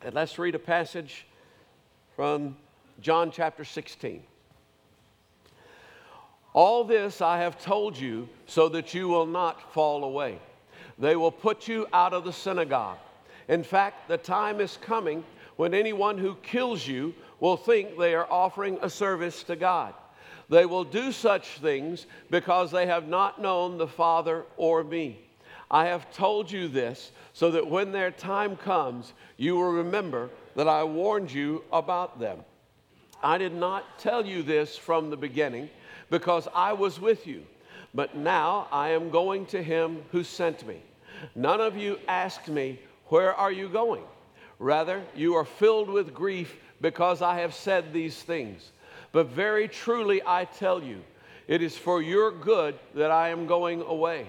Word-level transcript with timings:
And 0.00 0.14
let's 0.14 0.38
read 0.38 0.54
a 0.54 0.60
passage 0.60 1.26
from 2.14 2.56
John 3.00 3.32
chapter 3.32 3.64
16. 3.64 4.22
All 6.52 6.84
this 6.84 7.20
I 7.20 7.38
have 7.38 7.60
told 7.60 7.98
you 7.98 8.28
so 8.46 8.68
that 8.68 8.94
you 8.94 9.08
will 9.08 9.26
not 9.26 9.72
fall 9.72 10.04
away. 10.04 10.38
They 10.98 11.16
will 11.16 11.32
put 11.32 11.66
you 11.66 11.88
out 11.92 12.12
of 12.12 12.24
the 12.24 12.32
synagogue. 12.32 12.98
In 13.48 13.64
fact, 13.64 14.08
the 14.08 14.18
time 14.18 14.60
is 14.60 14.78
coming 14.80 15.24
when 15.56 15.74
anyone 15.74 16.16
who 16.16 16.36
kills 16.36 16.86
you 16.86 17.12
will 17.40 17.56
think 17.56 17.98
they 17.98 18.14
are 18.14 18.30
offering 18.30 18.78
a 18.82 18.90
service 18.90 19.42
to 19.44 19.56
God. 19.56 19.94
They 20.48 20.64
will 20.64 20.84
do 20.84 21.10
such 21.10 21.58
things 21.58 22.06
because 22.30 22.70
they 22.70 22.86
have 22.86 23.08
not 23.08 23.42
known 23.42 23.78
the 23.78 23.88
Father 23.88 24.44
or 24.56 24.84
me. 24.84 25.27
I 25.70 25.86
have 25.86 26.12
told 26.12 26.50
you 26.50 26.68
this 26.68 27.12
so 27.32 27.50
that 27.50 27.68
when 27.68 27.92
their 27.92 28.10
time 28.10 28.56
comes, 28.56 29.12
you 29.36 29.56
will 29.56 29.72
remember 29.72 30.30
that 30.56 30.68
I 30.68 30.84
warned 30.84 31.30
you 31.30 31.62
about 31.72 32.18
them. 32.18 32.38
I 33.22 33.38
did 33.38 33.54
not 33.54 33.98
tell 33.98 34.24
you 34.24 34.42
this 34.42 34.76
from 34.76 35.10
the 35.10 35.16
beginning 35.16 35.68
because 36.10 36.48
I 36.54 36.72
was 36.72 37.00
with 37.00 37.26
you, 37.26 37.44
but 37.94 38.16
now 38.16 38.68
I 38.70 38.90
am 38.90 39.10
going 39.10 39.46
to 39.46 39.62
him 39.62 40.02
who 40.12 40.24
sent 40.24 40.66
me. 40.66 40.80
None 41.34 41.60
of 41.60 41.76
you 41.76 41.98
asked 42.06 42.48
me, 42.48 42.78
Where 43.06 43.34
are 43.34 43.52
you 43.52 43.68
going? 43.68 44.04
Rather, 44.58 45.02
you 45.14 45.34
are 45.34 45.44
filled 45.44 45.88
with 45.90 46.14
grief 46.14 46.56
because 46.80 47.22
I 47.22 47.40
have 47.40 47.54
said 47.54 47.92
these 47.92 48.22
things. 48.22 48.72
But 49.12 49.26
very 49.26 49.68
truly 49.68 50.22
I 50.24 50.44
tell 50.44 50.82
you, 50.82 51.02
it 51.46 51.62
is 51.62 51.76
for 51.76 52.02
your 52.02 52.30
good 52.30 52.78
that 52.94 53.10
I 53.10 53.30
am 53.30 53.46
going 53.46 53.82
away. 53.82 54.28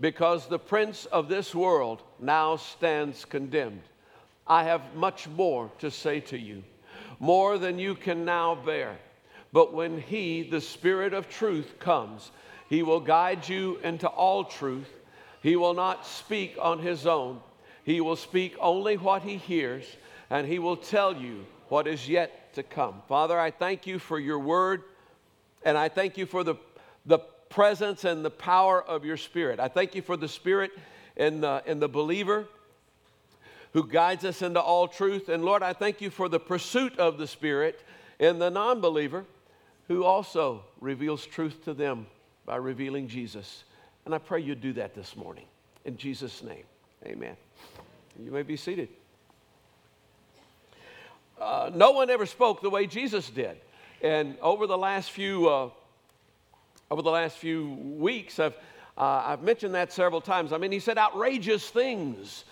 because 0.00 0.46
the 0.46 0.58
prince 0.58 1.06
of 1.06 1.28
this 1.28 1.54
world 1.54 2.02
now 2.20 2.56
stands 2.56 3.24
condemned. 3.24 3.82
I 4.46 4.64
have 4.64 4.94
much 4.94 5.28
more 5.28 5.70
to 5.78 5.90
say 5.90 6.20
to 6.20 6.38
you, 6.38 6.62
more 7.18 7.58
than 7.58 7.78
you 7.78 7.94
can 7.94 8.24
now 8.24 8.54
bear. 8.54 8.96
But 9.52 9.72
when 9.72 10.00
He, 10.00 10.42
the 10.42 10.60
Spirit 10.60 11.14
of 11.14 11.28
truth, 11.28 11.78
comes, 11.78 12.30
He 12.68 12.82
will 12.82 13.00
guide 13.00 13.48
you 13.48 13.78
into 13.82 14.08
all 14.08 14.44
truth. 14.44 14.88
He 15.42 15.56
will 15.56 15.74
not 15.74 16.06
speak 16.06 16.56
on 16.60 16.78
His 16.78 17.06
own, 17.06 17.40
He 17.84 18.00
will 18.00 18.16
speak 18.16 18.56
only 18.60 18.96
what 18.96 19.22
He 19.22 19.36
hears, 19.36 19.84
and 20.30 20.46
He 20.46 20.58
will 20.58 20.76
tell 20.76 21.16
you 21.16 21.46
what 21.68 21.86
is 21.86 22.08
yet 22.08 22.54
to 22.54 22.62
come. 22.62 23.02
Father, 23.08 23.38
I 23.38 23.50
thank 23.50 23.86
you 23.86 23.98
for 23.98 24.18
your 24.18 24.38
word. 24.38 24.82
And 25.66 25.76
I 25.76 25.88
thank 25.88 26.16
you 26.16 26.26
for 26.26 26.44
the, 26.44 26.54
the 27.06 27.18
presence 27.48 28.04
and 28.04 28.24
the 28.24 28.30
power 28.30 28.82
of 28.82 29.04
your 29.04 29.16
Spirit. 29.16 29.60
I 29.60 29.68
thank 29.68 29.94
you 29.94 30.02
for 30.02 30.16
the 30.16 30.28
Spirit 30.28 30.72
in 31.16 31.40
the, 31.40 31.62
in 31.66 31.80
the 31.80 31.88
believer 31.88 32.46
who 33.72 33.86
guides 33.86 34.24
us 34.24 34.42
into 34.42 34.60
all 34.60 34.88
truth. 34.88 35.28
And 35.28 35.44
Lord, 35.44 35.62
I 35.62 35.72
thank 35.72 36.00
you 36.00 36.10
for 36.10 36.28
the 36.28 36.40
pursuit 36.40 36.98
of 36.98 37.18
the 37.18 37.26
Spirit 37.26 37.80
in 38.18 38.38
the 38.38 38.50
non 38.50 38.80
believer 38.80 39.24
who 39.88 40.04
also 40.04 40.64
reveals 40.80 41.24
truth 41.26 41.64
to 41.64 41.74
them 41.74 42.06
by 42.44 42.56
revealing 42.56 43.08
Jesus. 43.08 43.64
And 44.04 44.14
I 44.14 44.18
pray 44.18 44.40
you 44.40 44.54
do 44.54 44.72
that 44.74 44.94
this 44.94 45.16
morning. 45.16 45.44
In 45.84 45.96
Jesus' 45.96 46.42
name, 46.42 46.64
amen. 47.04 47.36
You 48.18 48.30
may 48.30 48.42
be 48.42 48.56
seated. 48.56 48.88
Uh, 51.40 51.70
no 51.74 51.90
one 51.90 52.08
ever 52.08 52.24
spoke 52.24 52.62
the 52.62 52.70
way 52.70 52.86
Jesus 52.86 53.28
did. 53.28 53.58
And 54.02 54.36
over 54.40 54.66
the 54.66 54.78
last 54.78 55.10
few, 55.10 55.48
uh, 55.48 55.70
over 56.90 57.02
the 57.02 57.10
last 57.10 57.36
few 57.36 57.68
weeks, 57.68 58.38
I've, 58.38 58.54
uh, 58.96 59.22
I've 59.26 59.42
mentioned 59.42 59.74
that 59.74 59.92
several 59.92 60.20
times. 60.20 60.52
I 60.52 60.58
mean, 60.58 60.72
he 60.72 60.80
said 60.80 60.98
outrageous 60.98 61.68
things. 61.68 62.44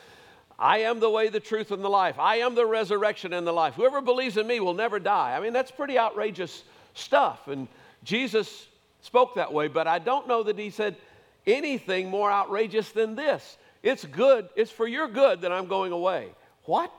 I 0.59 0.78
am 0.78 1.00
the 1.00 1.11
way, 1.11 1.28
the 1.28 1.41
truth, 1.41 1.71
and 1.71 1.84
the 1.84 1.89
life. 1.89 2.19
I 2.19 2.37
am 2.37 2.55
the 2.55 2.67
resurrection 2.67 3.33
and 3.33 3.47
the 3.47 3.53
life. 3.53 3.75
Whoever 3.75 4.00
believes 4.00 4.37
in 4.37 4.47
me 4.47 4.61
will 4.61 4.75
never 4.75 4.99
die. 4.99 5.37
I 5.37 5.41
mean, 5.41 5.53
that's 5.53 5.71
pretty 5.71 5.99
outrageous 5.99 6.65
stuff. 6.95 7.49
And 7.49 7.69
Jesus 8.05 8.67
spoke 9.00 9.34
that 9.34 9.53
way, 9.53 9.69
but 9.69 9.87
I 9.87 9.99
don't 9.99 10.28
know 10.28 10.43
that 10.45 10.59
he 10.59 10.71
said 10.71 10.97
anything 11.47 12.09
more 12.09 12.31
outrageous 12.31 12.91
than 12.93 13.16
this. 13.16 13.56
It's 13.83 14.05
good, 14.05 14.49
it's 14.56 14.71
for 14.71 14.87
your 14.87 15.09
good 15.09 15.43
that 15.43 15.53
I'm 15.53 15.66
going 15.66 15.93
away. 15.93 16.28
What? 16.65 16.93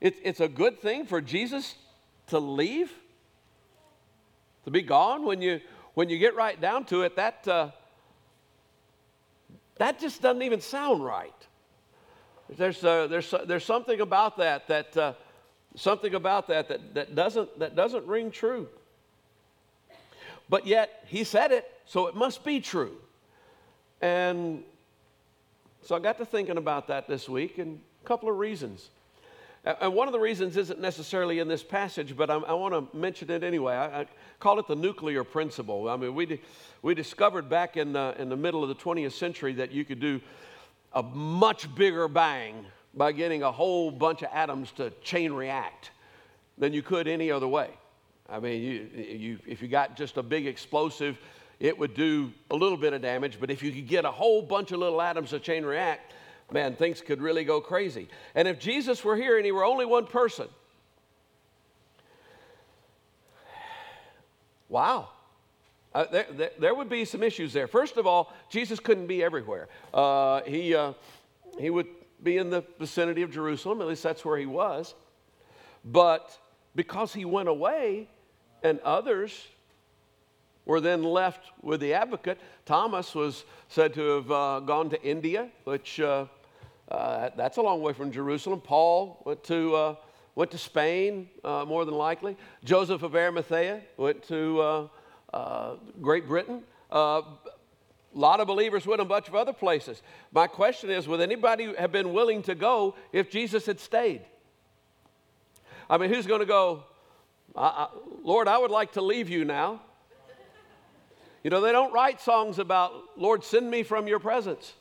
It's, 0.00 0.18
it's 0.24 0.40
a 0.40 0.48
good 0.48 0.80
thing 0.80 1.06
for 1.06 1.20
Jesus 1.20 1.74
to 2.28 2.38
leave, 2.38 2.92
to 4.64 4.70
be 4.70 4.82
gone. 4.82 5.24
When 5.24 5.40
you, 5.40 5.60
when 5.96 6.10
you 6.10 6.18
get 6.18 6.36
right 6.36 6.60
down 6.60 6.84
to 6.84 7.02
it, 7.04 7.16
that, 7.16 7.48
uh, 7.48 7.70
that 9.78 9.98
just 9.98 10.20
doesn't 10.20 10.42
even 10.42 10.60
sound 10.60 11.02
right. 11.02 11.32
There's, 12.50 12.84
uh, 12.84 13.06
there's, 13.06 13.32
there's 13.46 13.64
something 13.64 14.02
about 14.02 14.36
that 14.36 14.68
that 14.68 14.94
uh, 14.94 15.14
something 15.74 16.14
about 16.14 16.48
that, 16.48 16.68
that 16.68 16.94
that 16.94 17.14
doesn't 17.14 17.58
that 17.58 17.74
doesn't 17.74 18.06
ring 18.06 18.30
true. 18.30 18.68
But 20.50 20.66
yet 20.66 21.02
he 21.06 21.24
said 21.24 21.50
it, 21.50 21.64
so 21.86 22.08
it 22.08 22.14
must 22.14 22.44
be 22.44 22.60
true. 22.60 22.98
And 24.02 24.64
so 25.80 25.96
I 25.96 25.98
got 25.98 26.18
to 26.18 26.26
thinking 26.26 26.58
about 26.58 26.88
that 26.88 27.08
this 27.08 27.26
week, 27.26 27.56
and 27.56 27.80
a 28.04 28.06
couple 28.06 28.28
of 28.28 28.36
reasons. 28.36 28.90
And 29.66 29.94
one 29.94 30.06
of 30.06 30.12
the 30.12 30.20
reasons 30.20 30.56
isn't 30.56 30.80
necessarily 30.80 31.40
in 31.40 31.48
this 31.48 31.64
passage, 31.64 32.16
but 32.16 32.30
I, 32.30 32.36
I 32.36 32.52
want 32.52 32.72
to 32.72 32.96
mention 32.96 33.28
it 33.32 33.42
anyway. 33.42 33.74
I, 33.74 34.02
I, 34.02 34.06
call 34.38 34.60
it 34.60 34.68
the 34.68 34.76
nuclear 34.76 35.24
principle. 35.24 35.88
I 35.88 35.96
mean, 35.96 36.14
we, 36.14 36.40
we 36.82 36.94
discovered 36.94 37.48
back 37.48 37.76
in 37.76 37.92
the, 37.92 38.14
in 38.16 38.28
the 38.28 38.36
middle 38.36 38.62
of 38.62 38.68
the 38.68 38.76
20th 38.76 39.12
century 39.12 39.54
that 39.54 39.72
you 39.72 39.84
could 39.84 39.98
do 39.98 40.20
a 40.92 41.02
much 41.02 41.74
bigger 41.74 42.06
bang 42.06 42.64
by 42.94 43.10
getting 43.10 43.42
a 43.42 43.50
whole 43.50 43.90
bunch 43.90 44.22
of 44.22 44.28
atoms 44.32 44.70
to 44.72 44.90
chain 45.02 45.32
react 45.32 45.90
than 46.56 46.72
you 46.72 46.80
could 46.80 47.08
any 47.08 47.32
other 47.32 47.48
way. 47.48 47.70
I 48.28 48.38
mean, 48.38 48.62
you, 48.62 48.88
you, 48.94 49.38
if 49.48 49.62
you 49.62 49.68
got 49.68 49.96
just 49.96 50.16
a 50.16 50.22
big 50.22 50.46
explosive, 50.46 51.18
it 51.58 51.76
would 51.76 51.94
do 51.94 52.32
a 52.52 52.56
little 52.56 52.78
bit 52.78 52.92
of 52.92 53.02
damage, 53.02 53.38
but 53.40 53.50
if 53.50 53.64
you 53.64 53.72
could 53.72 53.88
get 53.88 54.04
a 54.04 54.10
whole 54.12 54.42
bunch 54.42 54.70
of 54.70 54.78
little 54.78 55.02
atoms 55.02 55.30
to 55.30 55.40
chain 55.40 55.64
react, 55.64 56.12
man, 56.52 56.74
things 56.74 57.00
could 57.00 57.20
really 57.20 57.44
go 57.44 57.60
crazy. 57.60 58.08
And 58.34 58.46
if 58.46 58.58
Jesus 58.58 59.04
were 59.04 59.16
here 59.16 59.36
and 59.36 59.44
he 59.44 59.52
were 59.52 59.64
only 59.64 59.84
one 59.84 60.06
person, 60.06 60.48
wow. 64.68 65.08
Uh, 65.94 66.04
there, 66.12 66.26
there, 66.32 66.50
there, 66.58 66.74
would 66.74 66.90
be 66.90 67.04
some 67.04 67.22
issues 67.22 67.52
there. 67.52 67.66
First 67.66 67.96
of 67.96 68.06
all, 68.06 68.32
Jesus 68.50 68.78
couldn't 68.78 69.06
be 69.06 69.24
everywhere. 69.24 69.68
Uh, 69.94 70.42
he, 70.42 70.74
uh, 70.74 70.92
he 71.58 71.70
would 71.70 71.86
be 72.22 72.36
in 72.36 72.50
the 72.50 72.62
vicinity 72.78 73.22
of 73.22 73.30
Jerusalem, 73.30 73.80
at 73.80 73.86
least 73.86 74.02
that's 74.02 74.24
where 74.24 74.36
he 74.36 74.46
was. 74.46 74.94
But 75.84 76.38
because 76.74 77.14
he 77.14 77.24
went 77.24 77.48
away 77.48 78.08
and 78.62 78.78
others 78.80 79.46
were 80.66 80.80
then 80.80 81.02
left 81.02 81.50
with 81.62 81.80
the 81.80 81.94
advocate, 81.94 82.38
Thomas 82.66 83.14
was 83.14 83.44
said 83.68 83.94
to 83.94 84.00
have 84.16 84.30
uh, 84.30 84.60
gone 84.60 84.90
to 84.90 85.02
India, 85.02 85.48
which 85.64 86.00
uh, 86.90 86.94
uh, 86.94 87.30
that's 87.36 87.56
a 87.56 87.62
long 87.62 87.82
way 87.82 87.92
from 87.92 88.12
Jerusalem. 88.12 88.60
Paul 88.60 89.22
went 89.24 89.42
to, 89.44 89.74
uh, 89.74 89.94
went 90.34 90.50
to 90.52 90.58
Spain, 90.58 91.28
uh, 91.44 91.64
more 91.66 91.84
than 91.84 91.94
likely. 91.94 92.36
Joseph 92.64 93.02
of 93.02 93.14
Arimathea 93.14 93.82
went 93.96 94.22
to 94.28 94.60
uh, 94.60 94.88
uh, 95.32 95.76
Great 96.00 96.26
Britain. 96.28 96.62
a 96.90 97.22
lot 98.14 98.40
of 98.40 98.46
believers 98.46 98.86
went 98.86 99.00
a 99.00 99.04
bunch 99.04 99.28
of 99.28 99.34
other 99.34 99.52
places. 99.52 100.02
My 100.32 100.46
question 100.46 100.90
is 100.90 101.08
would 101.08 101.20
anybody 101.20 101.74
have 101.76 101.92
been 101.92 102.12
willing 102.12 102.42
to 102.44 102.54
go 102.54 102.94
if 103.12 103.30
Jesus 103.30 103.66
had 103.66 103.80
stayed? 103.80 104.22
I 105.88 105.98
mean, 105.98 106.12
who's 106.12 106.26
going 106.26 106.40
to 106.40 106.46
go, 106.46 106.84
I, 107.54 107.66
I, 107.66 107.88
Lord, 108.22 108.48
I 108.48 108.58
would 108.58 108.70
like 108.70 108.92
to 108.92 109.02
leave 109.02 109.28
you 109.28 109.44
now? 109.44 109.80
You 111.42 111.50
know, 111.50 111.60
they 111.60 111.70
don't 111.70 111.92
write 111.92 112.20
songs 112.20 112.58
about, 112.58 112.92
Lord, 113.16 113.44
send 113.44 113.70
me 113.70 113.84
from 113.84 114.08
your 114.08 114.18
presence. 114.18 114.72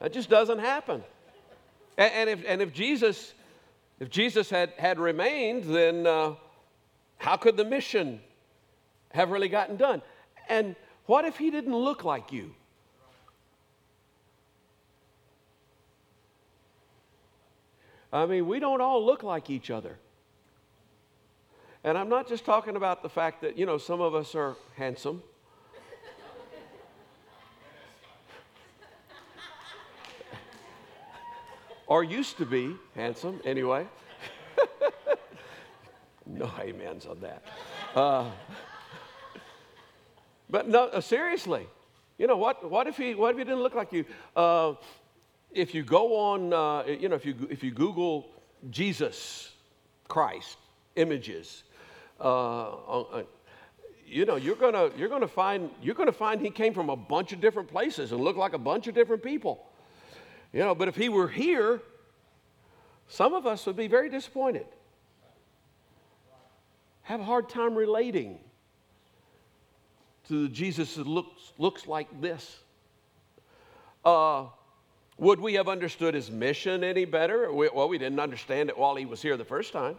That 0.00 0.12
just 0.12 0.28
doesn't 0.28 0.58
happen. 0.58 1.02
And, 1.96 2.12
and, 2.12 2.30
if, 2.30 2.44
and 2.46 2.62
if 2.62 2.72
Jesus, 2.72 3.32
if 3.98 4.10
Jesus 4.10 4.50
had, 4.50 4.70
had 4.76 4.98
remained, 4.98 5.64
then 5.64 6.06
uh, 6.06 6.34
how 7.18 7.36
could 7.36 7.56
the 7.56 7.64
mission 7.64 8.20
have 9.10 9.30
really 9.30 9.48
gotten 9.48 9.76
done? 9.76 10.02
And 10.48 10.76
what 11.06 11.24
if 11.24 11.38
he 11.38 11.50
didn't 11.50 11.74
look 11.74 12.04
like 12.04 12.32
you? 12.32 12.54
I 18.12 18.26
mean, 18.26 18.46
we 18.46 18.60
don't 18.60 18.80
all 18.80 19.04
look 19.04 19.22
like 19.22 19.50
each 19.50 19.70
other. 19.70 19.98
And 21.84 21.96
I'm 21.96 22.08
not 22.08 22.28
just 22.28 22.44
talking 22.44 22.76
about 22.76 23.02
the 23.02 23.08
fact 23.08 23.42
that, 23.42 23.56
you 23.56 23.66
know, 23.66 23.78
some 23.78 24.00
of 24.00 24.14
us 24.14 24.34
are 24.34 24.56
handsome. 24.76 25.22
Or 31.86 32.02
used 32.02 32.36
to 32.38 32.46
be 32.46 32.74
handsome, 32.94 33.40
anyway. 33.44 33.86
no 36.26 36.50
amens 36.60 37.06
on 37.06 37.20
that. 37.20 37.42
Uh, 37.94 38.30
but 40.48 40.68
no, 40.68 40.84
uh, 40.84 41.00
seriously, 41.00 41.66
you 42.18 42.26
know 42.26 42.36
what? 42.36 42.68
What 42.70 42.86
if 42.86 42.96
he? 42.96 43.14
What 43.14 43.32
if 43.32 43.38
he 43.38 43.44
didn't 43.44 43.60
look 43.60 43.74
like 43.74 43.92
you? 43.92 44.04
Uh, 44.34 44.74
if 45.52 45.74
you 45.74 45.82
go 45.82 46.16
on, 46.16 46.52
uh, 46.52 46.84
you 46.86 47.08
know, 47.08 47.16
if 47.16 47.24
you 47.24 47.34
if 47.50 47.62
you 47.62 47.70
Google 47.70 48.28
Jesus 48.70 49.52
Christ 50.08 50.58
images, 50.96 51.64
uh, 52.20 52.70
uh, 52.70 53.22
you 54.06 54.24
know, 54.24 54.36
you're 54.36 54.56
gonna 54.56 54.90
you're 54.96 55.08
gonna 55.08 55.28
find 55.28 55.70
you're 55.82 55.94
gonna 55.94 56.12
find 56.12 56.40
he 56.40 56.50
came 56.50 56.72
from 56.72 56.90
a 56.90 56.96
bunch 56.96 57.32
of 57.32 57.40
different 57.40 57.68
places 57.68 58.12
and 58.12 58.20
looked 58.20 58.38
like 58.38 58.52
a 58.52 58.58
bunch 58.58 58.86
of 58.86 58.94
different 58.94 59.22
people. 59.22 59.66
You 60.52 60.60
know, 60.60 60.74
but 60.74 60.88
if 60.88 60.96
he 60.96 61.08
were 61.08 61.28
here, 61.28 61.80
some 63.08 63.34
of 63.34 63.46
us 63.46 63.66
would 63.66 63.76
be 63.76 63.88
very 63.88 64.08
disappointed. 64.08 64.66
Have 67.02 67.20
a 67.20 67.24
hard 67.24 67.48
time 67.48 67.74
relating 67.74 68.38
to 70.28 70.42
the 70.44 70.48
Jesus 70.48 70.96
that 70.96 71.06
looks, 71.06 71.52
looks 71.56 71.86
like 71.86 72.20
this. 72.20 72.58
Uh, 74.04 74.46
would 75.18 75.40
we 75.40 75.54
have 75.54 75.68
understood 75.68 76.14
his 76.14 76.30
mission 76.30 76.84
any 76.84 77.04
better? 77.04 77.52
We, 77.52 77.70
well, 77.72 77.88
we 77.88 77.98
didn't 77.98 78.20
understand 78.20 78.68
it 78.70 78.76
while 78.76 78.96
he 78.96 79.06
was 79.06 79.22
here 79.22 79.36
the 79.36 79.44
first 79.44 79.72
time. 79.72 79.96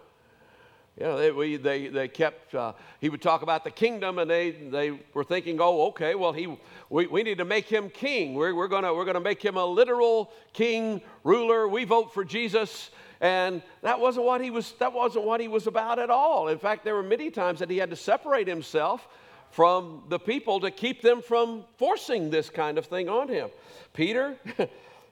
You 0.99 1.05
know, 1.05 1.17
they, 1.17 1.31
we, 1.31 1.57
they, 1.57 1.89
they 1.89 2.07
kept, 2.07 2.55
uh, 2.55 2.73
he 2.99 3.09
would 3.09 3.21
talk 3.21 3.44
about 3.44 3.63
the 3.63 3.69
kingdom 3.69 4.17
and 4.17 4.29
they, 4.29 4.49
they 4.49 4.99
were 5.13 5.23
thinking, 5.23 5.59
oh, 5.61 5.88
okay, 5.89 6.15
well, 6.15 6.33
he, 6.33 6.57
we, 6.89 7.05
we 7.05 7.21
need 7.21 7.38
to 7.38 7.45
make 7.45 7.67
him 7.67 7.91
king. 7.91 8.33
We're, 8.33 8.55
we're 8.55 8.67
going 8.67 8.83
we're 8.83 9.05
gonna 9.05 9.19
make 9.19 9.44
him 9.44 9.57
a 9.57 9.65
literal 9.65 10.31
king, 10.53 11.01
ruler. 11.23 11.67
We 11.67 11.83
vote 11.83 12.15
for 12.15 12.25
Jesus. 12.25 12.89
And 13.21 13.61
that 13.83 13.99
wasn't 13.99 14.25
what 14.25 14.41
he 14.41 14.49
was, 14.49 14.73
that 14.79 14.91
wasn't 14.91 15.25
what 15.25 15.39
he 15.39 15.47
was 15.47 15.67
about 15.67 15.99
at 15.99 16.09
all. 16.09 16.47
In 16.47 16.57
fact, 16.57 16.83
there 16.83 16.95
were 16.95 17.03
many 17.03 17.29
times 17.29 17.59
that 17.59 17.69
he 17.69 17.77
had 17.77 17.91
to 17.91 17.95
separate 17.95 18.47
himself 18.47 19.07
from 19.51 20.03
the 20.09 20.17
people 20.17 20.59
to 20.61 20.71
keep 20.71 21.03
them 21.03 21.21
from 21.21 21.63
forcing 21.77 22.31
this 22.31 22.49
kind 22.49 22.77
of 22.79 22.88
thing 22.88 23.07
on 23.07 23.27
him. 23.27 23.49
Peter, 23.94 24.35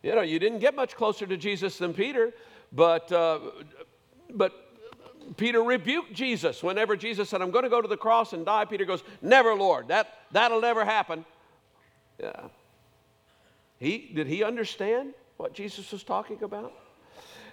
you 0.04 0.16
know, 0.16 0.22
you 0.22 0.40
didn't 0.40 0.60
get 0.60 0.76
much 0.76 0.96
closer 0.96 1.28
to 1.28 1.38
Jesus 1.38 1.78
than 1.78 1.94
Peter, 1.94 2.34
but, 2.72 3.12
uh, 3.12 3.40
but 4.34 4.65
Peter 5.38 5.62
rebuked 5.62 6.14
Jesus 6.14 6.62
whenever 6.64 6.96
Jesus 6.96 7.30
said, 7.30 7.42
I'm 7.42 7.52
going 7.52 7.64
to 7.64 7.70
go 7.70 7.82
to 7.82 7.88
the 7.88 7.98
cross 7.98 8.34
and 8.34 8.46
die. 8.46 8.66
Peter 8.66 8.86
goes, 8.86 9.04
Never, 9.22 9.54
Lord. 9.56 9.88
That, 9.88 10.14
that'll 10.32 10.62
never 10.62 10.86
happen. 10.86 11.26
Yeah. 12.20 12.48
He, 13.80 14.12
did 14.14 14.28
he 14.28 14.44
understand 14.44 15.14
what 15.38 15.54
Jesus 15.54 15.92
was 15.92 16.04
talking 16.04 16.44
about? 16.44 16.74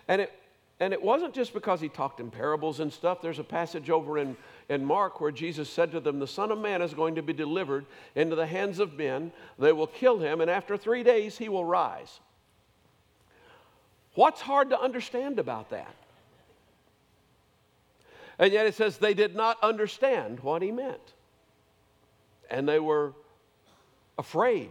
And 0.09 0.21
it, 0.21 0.33
and 0.81 0.93
it 0.93 1.03
wasn't 1.03 1.35
just 1.35 1.53
because 1.53 1.81
he 1.81 1.89
talked 1.89 2.21
in 2.21 2.31
parables 2.31 2.81
and 2.81 2.93
stuff. 2.93 3.23
There's 3.23 3.39
a 3.39 3.45
passage 3.45 3.89
over 3.91 4.19
in, 4.19 4.37
in 4.69 4.85
Mark 4.85 5.21
where 5.21 5.31
Jesus 5.31 5.71
said 5.71 5.93
to 5.93 6.01
them, 6.01 6.19
The 6.19 6.27
Son 6.27 6.51
of 6.51 6.59
Man 6.59 6.83
is 6.83 6.95
going 6.95 7.15
to 7.15 7.23
be 7.23 7.33
delivered 7.33 7.87
into 8.15 8.35
the 8.35 8.47
hands 8.47 8.79
of 8.79 8.95
men. 8.95 9.33
They 9.59 9.73
will 9.73 9.87
kill 9.87 10.19
him, 10.19 10.41
and 10.41 10.51
after 10.51 10.77
three 10.77 11.03
days 11.03 11.39
he 11.39 11.49
will 11.49 11.65
rise. 11.65 12.21
What's 14.15 14.41
hard 14.41 14.71
to 14.71 14.81
understand 14.81 15.39
about 15.39 15.71
that? 15.71 15.95
And 18.43 18.53
yet 18.53 18.67
it 18.67 18.75
says 18.75 18.99
they 18.99 19.15
did 19.15 19.37
not 19.37 19.57
understand 19.63 20.41
what 20.41 20.63
he 20.63 20.73
meant. 20.73 21.13
And 22.51 22.69
they 22.69 22.81
were 22.81 23.13
afraid 24.19 24.71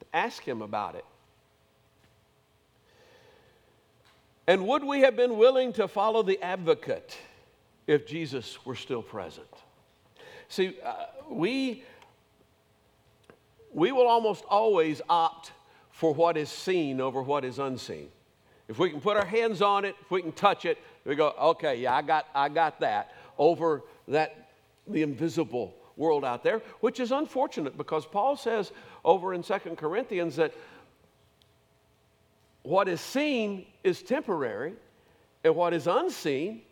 to 0.00 0.06
ask 0.12 0.42
him 0.42 0.60
about 0.60 0.96
it. 0.96 1.04
And 4.46 4.66
would 4.68 4.84
we 4.84 5.00
have 5.00 5.16
been 5.16 5.38
willing 5.38 5.72
to 5.72 5.88
follow 5.88 6.22
the 6.22 6.38
advocate 6.42 7.16
if 7.86 8.06
Jesus 8.06 8.58
were 8.66 8.74
still 8.76 9.02
present? 9.02 9.48
See, 10.50 10.76
uh, 10.84 11.06
we, 11.30 11.84
we 13.72 13.92
will 13.92 14.06
almost 14.06 14.44
always 14.44 15.00
opt 15.08 15.52
for 15.90 16.12
what 16.12 16.36
is 16.36 16.50
seen 16.50 17.00
over 17.00 17.22
what 17.22 17.46
is 17.46 17.58
unseen. 17.58 18.08
If 18.68 18.78
we 18.78 18.90
can 18.90 19.00
put 19.00 19.16
our 19.16 19.24
hands 19.24 19.62
on 19.62 19.86
it, 19.86 19.96
if 20.02 20.10
we 20.10 20.20
can 20.20 20.32
touch 20.32 20.66
it, 20.66 20.76
we 21.06 21.14
go, 21.14 21.34
okay, 21.40 21.76
yeah, 21.76 21.94
I 21.94 22.02
got, 22.02 22.26
I 22.34 22.48
got 22.48 22.80
that 22.80 23.12
over 23.38 23.82
that, 24.08 24.50
the 24.86 25.02
invisible 25.02 25.74
world 25.96 26.24
out 26.24 26.42
there, 26.42 26.60
which 26.80 27.00
is 27.00 27.12
unfortunate 27.12 27.76
because 27.76 28.04
Paul 28.04 28.36
says 28.36 28.72
over 29.04 29.32
in 29.32 29.42
Second 29.42 29.76
Corinthians 29.76 30.36
that 30.36 30.52
what 32.62 32.88
is 32.88 33.00
seen 33.00 33.64
is 33.84 34.02
temporary 34.02 34.74
and 35.44 35.54
what 35.54 35.72
is 35.72 35.86
unseen 35.86 36.62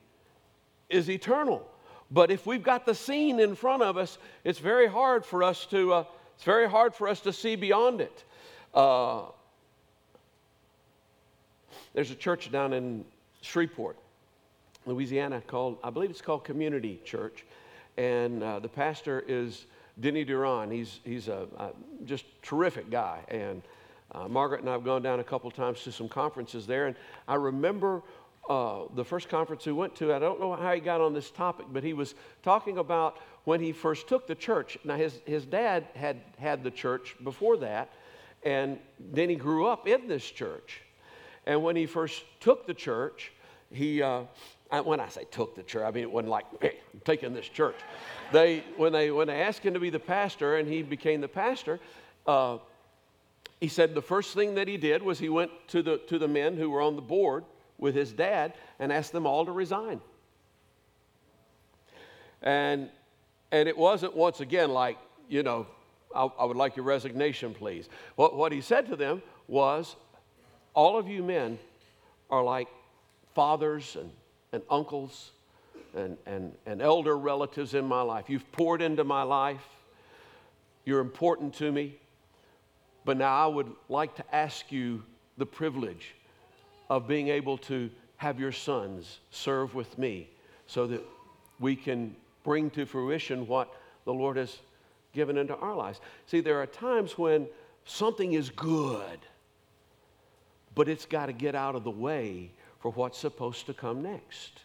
is 0.91 1.09
eternal. 1.09 1.67
But 2.11 2.31
if 2.31 2.47
we've 2.47 2.63
got 2.63 2.85
the 2.85 2.95
seen 2.95 3.41
in 3.41 3.55
front 3.55 3.83
of 3.83 3.97
us, 3.97 4.19
it's 4.43 4.59
very 4.59 4.87
hard 4.87 5.25
for 5.25 5.43
us 5.43 5.67
to, 5.67 5.93
uh, 5.93 6.05
it's 6.35 6.45
very 6.45 6.69
hard 6.69 6.95
for 6.95 7.09
us 7.09 7.21
to 7.21 7.33
see 7.33 7.57
beyond 7.57 8.01
it. 8.01 8.25
Uh, 8.75 9.23
there's 11.95 12.11
a 12.11 12.17
church 12.17 12.51
down 12.51 12.73
in 12.73 13.05
Shreveport, 13.41 13.97
Louisiana, 14.87 15.43
called, 15.47 15.79
I 15.83 15.91
believe 15.91 16.11
it's 16.11 16.21
called 16.21 16.45
Community 16.45 17.01
Church. 17.05 17.45
And 17.97 18.43
uh, 18.43 18.59
the 18.59 18.69
pastor 18.69 19.25
is 19.27 19.67
Denny 20.01 20.25
Duron. 20.25 20.73
He's, 20.73 21.01
he's 21.05 21.29
a, 21.29 21.47
a 21.59 21.71
just 22.05 22.25
terrific 22.43 22.91
guy. 22.91 23.21
And 23.29 23.63
uh, 24.13 24.29
Margaret 24.29 24.61
and 24.61 24.69
I 24.69 24.73
have 24.73 24.85
gone 24.85 25.03
down 25.03 25.21
a 25.21 25.25
couple 25.25 25.51
times 25.51 25.83
to 25.85 25.93
some 25.93 26.09
conferences 26.09 26.67
there. 26.67 26.87
And 26.87 26.97
I 27.29 27.37
remember 27.37 28.03
uh, 28.49 28.83
the 28.95 29.05
first 29.05 29.29
conference 29.29 29.65
we 29.65 29.73
went 29.73 29.95
to, 29.97 30.13
I 30.13 30.19
don't 30.19 30.39
know 30.39 30.55
how 30.55 30.75
he 30.75 30.81
got 30.81 31.01
on 31.01 31.15
this 31.15 31.31
topic, 31.31 31.67
but 31.73 31.83
he 31.83 31.95
was 31.95 32.15
talking 32.43 32.79
about 32.79 33.19
when 33.45 33.61
he 33.61 33.73
first 33.73 34.09
took 34.09 34.27
the 34.27 34.35
church. 34.35 34.77
Now, 34.85 34.97
his, 34.97 35.21
his 35.25 35.47
dad 35.47 35.87
had 35.95 36.21
had 36.39 36.63
the 36.63 36.71
church 36.71 37.17
before 37.25 37.57
that, 37.59 37.91
and 38.43 38.79
then 39.13 39.29
he 39.29 39.37
grew 39.37 39.67
up 39.67 39.87
in 39.89 40.09
this 40.09 40.25
church. 40.25 40.83
And 41.47 41.63
when 41.63 41.77
he 41.77 41.87
first 41.87 42.23
took 42.41 42.67
the 42.67 42.75
church, 42.75 43.33
he, 43.71 44.03
uh, 44.03 44.23
when 44.81 45.01
I 45.01 45.09
say 45.09 45.25
took 45.31 45.55
the 45.55 45.63
church, 45.63 45.85
I 45.85 45.91
mean 45.91 46.05
it 46.05 46.11
wasn't 46.11 46.31
like 46.31 46.47
I'm 46.63 47.01
taking 47.05 47.35
this 47.35 47.49
church. 47.49 47.77
They, 48.33 48.65
when 48.77 48.93
they 48.93 49.11
when 49.11 49.27
they 49.27 49.43
asked 49.43 49.61
him 49.61 49.75
to 49.75 49.81
be 49.81 49.91
the 49.91 49.99
pastor, 49.99 50.57
and 50.57 50.69
he 50.69 50.83
became 50.83 51.21
the 51.21 51.29
pastor, 51.29 51.81
uh, 52.27 52.59
he 53.61 53.69
said 53.69 53.95
the 53.95 54.03
first 54.03 54.35
thing 54.35 54.55
that 54.57 54.69
he 54.69 54.77
did 54.77 55.03
was 55.03 55.19
he 55.19 55.29
went 55.29 55.51
to 55.69 55.83
the 55.83 55.99
to 56.09 56.19
the 56.19 56.29
men 56.29 56.57
who 56.57 56.71
were 56.71 56.81
on 56.81 56.97
the 56.97 57.03
board 57.03 57.45
with 57.79 57.95
his 57.95 58.13
dad 58.13 58.55
and 58.79 58.93
asked 58.93 59.13
them 59.13 59.27
all 59.27 59.45
to 59.45 59.53
resign. 59.53 60.01
And 62.43 62.91
and 63.53 63.69
it 63.69 63.77
wasn't 63.77 64.17
once 64.17 64.41
again 64.41 64.71
like 64.71 64.99
you 65.29 65.43
know 65.43 65.67
I, 66.15 66.25
I 66.25 66.45
would 66.45 66.57
like 66.57 66.77
your 66.77 66.85
resignation, 66.85 67.55
please. 67.55 67.89
What 68.17 68.37
what 68.37 68.53
he 68.53 68.61
said 68.61 68.87
to 68.89 68.97
them 68.97 69.23
was 69.49 69.97
all 70.75 70.99
of 70.99 71.09
you 71.09 71.23
men 71.23 71.59
are 72.31 72.43
like 72.43 72.69
fathers 73.35 73.97
and, 73.97 74.11
and 74.55 74.63
uncles 74.71 75.33
and, 75.95 76.17
and, 76.27 76.53
and 76.67 76.81
elder 76.81 77.17
relatives 77.17 77.75
in 77.75 77.85
my 77.85 78.03
life. 78.03 78.29
You've 78.29 78.51
poured 78.53 78.83
into 78.83 79.05
my 79.05 79.23
life. 79.23 79.65
You're 80.85 81.01
important 81.01 81.55
to 81.55 81.71
me. 81.71 81.99
But 83.05 83.19
now 83.19 83.35
I 83.35 83.47
would 83.47 83.71
like 83.89 84.15
to 84.17 84.35
ask 84.35 84.73
you 84.73 85.03
the 85.37 85.47
privilege 85.47 86.15
of 86.89 87.07
being 87.07 87.29
able 87.29 87.59
to 87.59 87.91
have 88.17 88.41
your 88.41 88.53
sons 88.53 89.19
serve 89.31 89.75
with 89.75 89.99
me 89.99 90.31
so 90.67 90.87
that 90.87 91.03
we 91.61 91.77
can 91.77 92.15
bring 92.43 92.71
to 92.71 92.87
fruition 92.87 93.47
what 93.47 93.75
the 94.05 94.13
Lord 94.13 94.37
has 94.37 94.59
given 95.13 95.37
into 95.37 95.55
our 95.57 95.75
lives. 95.75 96.01
See, 96.27 96.41
there 96.41 96.61
are 96.61 96.67
times 96.67 97.19
when 97.19 97.47
something 97.85 98.33
is 98.33 98.51
good 98.51 99.21
but 100.75 100.89
it's 100.89 101.07
got 101.07 101.27
to 101.27 101.33
get 101.33 101.55
out 101.55 101.75
of 101.75 101.85
the 101.85 101.91
way 101.91 102.51
for 102.85 102.91
what's 102.91 103.17
supposed 103.17 103.65
to 103.65 103.73
come 103.73 104.03
next. 104.03 104.61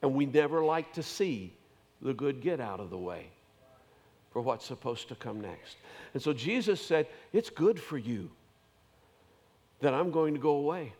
And 0.00 0.14
we 0.14 0.24
never 0.24 0.64
like 0.64 0.94
to 0.94 1.02
see 1.02 1.52
the 2.00 2.14
good 2.14 2.40
get 2.40 2.60
out 2.60 2.80
of 2.80 2.88
the 2.88 2.96
way 2.96 3.26
for 4.30 4.40
what's 4.40 4.64
supposed 4.64 5.06
to 5.08 5.14
come 5.14 5.42
next. 5.42 5.76
And 6.14 6.22
so 6.22 6.32
Jesus 6.32 6.80
said, 6.80 7.08
It's 7.34 7.50
good 7.50 7.78
for 7.78 7.98
you 7.98 8.30
that 9.80 9.92
I'm 9.92 10.10
going 10.10 10.32
to 10.32 10.40
go 10.40 10.52
away. 10.52 10.94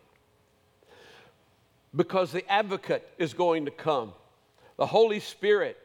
Because 1.95 2.31
the 2.31 2.47
advocate 2.47 3.09
is 3.17 3.33
going 3.33 3.65
to 3.65 3.71
come, 3.71 4.13
the 4.77 4.85
Holy 4.85 5.21
Spirit. 5.21 5.75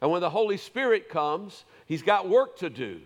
And 0.00 0.10
when 0.10 0.22
the 0.22 0.30
Holy 0.30 0.56
Spirit 0.56 1.10
comes, 1.10 1.66
he's 1.84 2.00
got 2.00 2.30
work 2.30 2.56
to 2.60 2.70
do. 2.70 3.02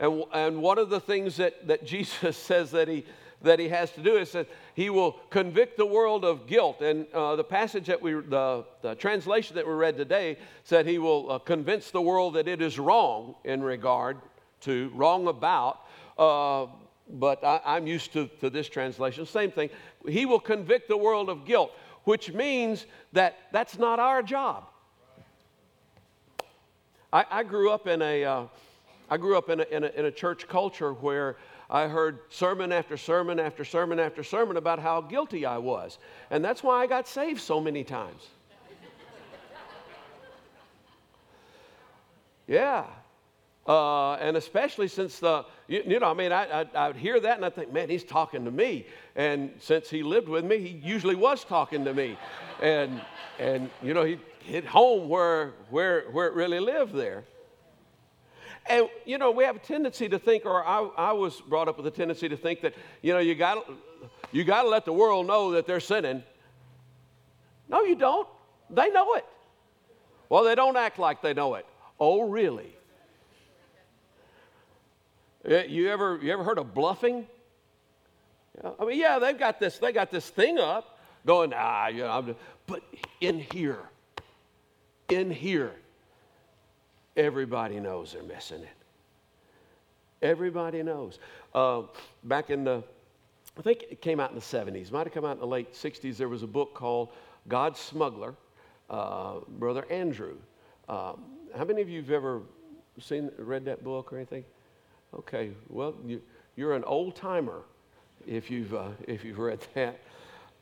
And, 0.00 0.24
and 0.32 0.60
one 0.60 0.78
of 0.78 0.90
the 0.90 0.98
things 0.98 1.36
that, 1.36 1.68
that 1.68 1.86
Jesus 1.86 2.36
says 2.36 2.72
that 2.72 2.88
he, 2.88 3.04
that 3.42 3.58
he 3.58 3.68
has 3.68 3.90
to 3.92 4.02
do. 4.02 4.16
It 4.16 4.28
says 4.28 4.46
he 4.74 4.90
will 4.90 5.12
convict 5.30 5.76
the 5.76 5.86
world 5.86 6.24
of 6.24 6.46
guilt. 6.46 6.80
And 6.80 7.06
uh, 7.12 7.36
the 7.36 7.44
passage 7.44 7.86
that 7.86 8.00
we, 8.00 8.12
the, 8.14 8.64
the, 8.82 8.94
translation 8.94 9.56
that 9.56 9.66
we 9.66 9.72
read 9.72 9.96
today 9.96 10.38
said 10.64 10.86
he 10.86 10.98
will 10.98 11.30
uh, 11.30 11.38
convince 11.38 11.90
the 11.90 12.00
world 12.00 12.34
that 12.34 12.48
it 12.48 12.62
is 12.62 12.78
wrong 12.78 13.34
in 13.44 13.62
regard 13.62 14.18
to, 14.62 14.90
wrong 14.94 15.28
about. 15.28 15.80
Uh, 16.16 16.66
but 17.08 17.44
I, 17.44 17.76
am 17.76 17.86
used 17.86 18.12
to, 18.14 18.28
to 18.40 18.48
this 18.48 18.68
translation. 18.68 19.26
Same 19.26 19.50
thing. 19.50 19.70
He 20.08 20.24
will 20.24 20.40
convict 20.40 20.88
the 20.88 20.96
world 20.96 21.28
of 21.28 21.44
guilt, 21.44 21.72
which 22.04 22.32
means 22.32 22.86
that 23.12 23.36
that's 23.52 23.78
not 23.78 23.98
our 23.98 24.22
job. 24.22 24.64
I, 27.12 27.26
I 27.30 27.42
grew 27.42 27.70
up 27.70 27.86
in 27.86 28.00
a, 28.00 28.24
uh, 28.24 28.44
I 29.10 29.18
grew 29.18 29.36
up 29.36 29.50
in 29.50 29.60
a, 29.60 29.64
in 29.64 29.84
a, 29.84 29.88
in 29.88 30.04
a 30.06 30.10
church 30.10 30.48
culture 30.48 30.94
where 30.94 31.36
I 31.72 31.88
heard 31.88 32.18
sermon 32.28 32.70
after 32.70 32.98
sermon 32.98 33.40
after 33.40 33.64
sermon 33.64 33.98
after 33.98 34.22
sermon 34.22 34.58
about 34.58 34.78
how 34.78 35.00
guilty 35.00 35.46
I 35.46 35.56
was. 35.56 35.96
And 36.30 36.44
that's 36.44 36.62
why 36.62 36.82
I 36.82 36.86
got 36.86 37.08
saved 37.08 37.40
so 37.40 37.62
many 37.62 37.82
times. 37.82 38.28
yeah. 42.46 42.84
Uh, 43.66 44.16
and 44.16 44.36
especially 44.36 44.86
since 44.86 45.18
the, 45.18 45.46
you, 45.66 45.82
you 45.86 45.98
know, 45.98 46.10
I 46.10 46.14
mean, 46.14 46.30
I, 46.30 46.60
I, 46.60 46.66
I, 46.74 46.86
would 46.88 46.96
hear 46.96 47.18
that 47.18 47.36
and 47.36 47.44
I 47.44 47.48
think, 47.48 47.72
man, 47.72 47.88
he's 47.88 48.04
talking 48.04 48.44
to 48.44 48.50
me. 48.50 48.86
And 49.16 49.50
since 49.58 49.88
he 49.88 50.02
lived 50.02 50.28
with 50.28 50.44
me, 50.44 50.58
he 50.58 50.86
usually 50.86 51.14
was 51.14 51.42
talking 51.42 51.86
to 51.86 51.94
me. 51.94 52.18
And, 52.60 53.00
and 53.38 53.70
you 53.82 53.94
know, 53.94 54.04
he 54.04 54.18
hit 54.40 54.66
home 54.66 55.08
where, 55.08 55.54
where, 55.70 56.02
where 56.10 56.26
it 56.26 56.34
really 56.34 56.60
lived 56.60 56.92
there. 56.92 57.24
And, 58.66 58.88
you 59.04 59.18
know, 59.18 59.30
we 59.30 59.44
have 59.44 59.56
a 59.56 59.60
tendency 59.60 60.08
to 60.08 60.18
think, 60.18 60.46
or 60.46 60.64
I, 60.64 60.88
I 60.96 61.12
was 61.12 61.40
brought 61.40 61.68
up 61.68 61.76
with 61.76 61.86
a 61.86 61.90
tendency 61.90 62.28
to 62.28 62.36
think 62.36 62.60
that, 62.60 62.74
you 63.02 63.12
know, 63.12 63.18
you 63.18 63.34
got 63.34 63.66
you 64.30 64.44
got 64.44 64.62
to 64.62 64.68
let 64.68 64.84
the 64.84 64.92
world 64.92 65.26
know 65.26 65.52
that 65.52 65.66
they're 65.66 65.80
sinning. 65.80 66.22
No, 67.68 67.82
you 67.82 67.94
don't. 67.94 68.26
They 68.70 68.90
know 68.90 69.14
it. 69.14 69.26
Well, 70.28 70.44
they 70.44 70.54
don't 70.54 70.76
act 70.76 70.98
like 70.98 71.20
they 71.20 71.34
know 71.34 71.54
it. 71.54 71.66
Oh, 72.00 72.22
really? 72.28 72.74
You 75.44 75.90
ever, 75.90 76.18
you 76.22 76.32
ever 76.32 76.44
heard 76.44 76.58
of 76.58 76.72
bluffing? 76.72 77.26
I 78.78 78.84
mean, 78.84 78.98
yeah, 78.98 79.18
they've 79.18 79.38
got 79.38 79.58
this, 79.58 79.78
they 79.78 79.92
got 79.92 80.10
this 80.10 80.28
thing 80.28 80.58
up 80.58 80.98
going, 81.26 81.52
ah, 81.54 81.88
you 81.88 82.02
know, 82.02 82.34
but 82.66 82.82
in 83.20 83.40
here, 83.52 83.80
in 85.08 85.30
here, 85.30 85.72
Everybody 87.16 87.78
knows 87.80 88.12
they're 88.12 88.22
missing 88.22 88.62
it. 88.62 88.68
Everybody 90.22 90.82
knows. 90.82 91.18
Uh, 91.54 91.82
back 92.24 92.50
in 92.50 92.64
the, 92.64 92.82
I 93.58 93.62
think 93.62 93.84
it 93.90 94.00
came 94.00 94.20
out 94.20 94.30
in 94.30 94.36
the 94.36 94.40
70s, 94.40 94.90
might 94.90 95.06
have 95.06 95.12
come 95.12 95.24
out 95.24 95.32
in 95.32 95.40
the 95.40 95.46
late 95.46 95.74
60s, 95.74 96.16
there 96.16 96.28
was 96.28 96.42
a 96.42 96.46
book 96.46 96.74
called 96.74 97.08
God's 97.48 97.80
Smuggler, 97.80 98.34
uh, 98.88 99.40
Brother 99.58 99.84
Andrew. 99.90 100.36
Um, 100.88 101.24
how 101.56 101.64
many 101.64 101.82
of 101.82 101.88
you 101.88 102.00
have 102.00 102.10
ever 102.10 102.42
seen, 103.00 103.30
read 103.36 103.64
that 103.64 103.82
book 103.82 104.12
or 104.12 104.16
anything? 104.16 104.44
Okay, 105.14 105.50
well, 105.68 105.94
you, 106.06 106.22
are 106.68 106.74
an 106.74 106.84
old 106.84 107.16
timer 107.16 107.62
if 108.26 108.50
you've, 108.50 108.72
uh, 108.72 108.88
if 109.06 109.24
you've 109.24 109.38
read 109.38 109.58
that, 109.74 109.98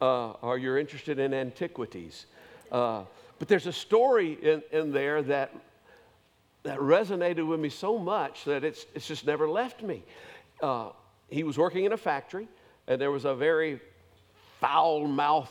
uh, 0.00 0.30
or 0.42 0.58
you're 0.58 0.78
interested 0.78 1.18
in 1.18 1.34
antiquities. 1.34 2.26
Uh, 2.72 3.02
but 3.38 3.46
there's 3.46 3.66
a 3.66 3.72
story 3.72 4.38
in, 4.42 4.62
in 4.72 4.90
there 4.90 5.22
that 5.22 5.52
that 6.62 6.78
resonated 6.78 7.46
with 7.46 7.60
me 7.60 7.68
so 7.68 7.98
much 7.98 8.44
that 8.44 8.64
it's, 8.64 8.86
it's 8.94 9.06
just 9.06 9.26
never 9.26 9.48
left 9.48 9.82
me. 9.82 10.04
Uh, 10.62 10.90
he 11.28 11.42
was 11.42 11.56
working 11.56 11.84
in 11.84 11.92
a 11.92 11.96
factory, 11.96 12.48
and 12.86 13.00
there 13.00 13.10
was 13.10 13.24
a 13.24 13.34
very 13.34 13.80
foul 14.60 15.06
mouthed, 15.06 15.50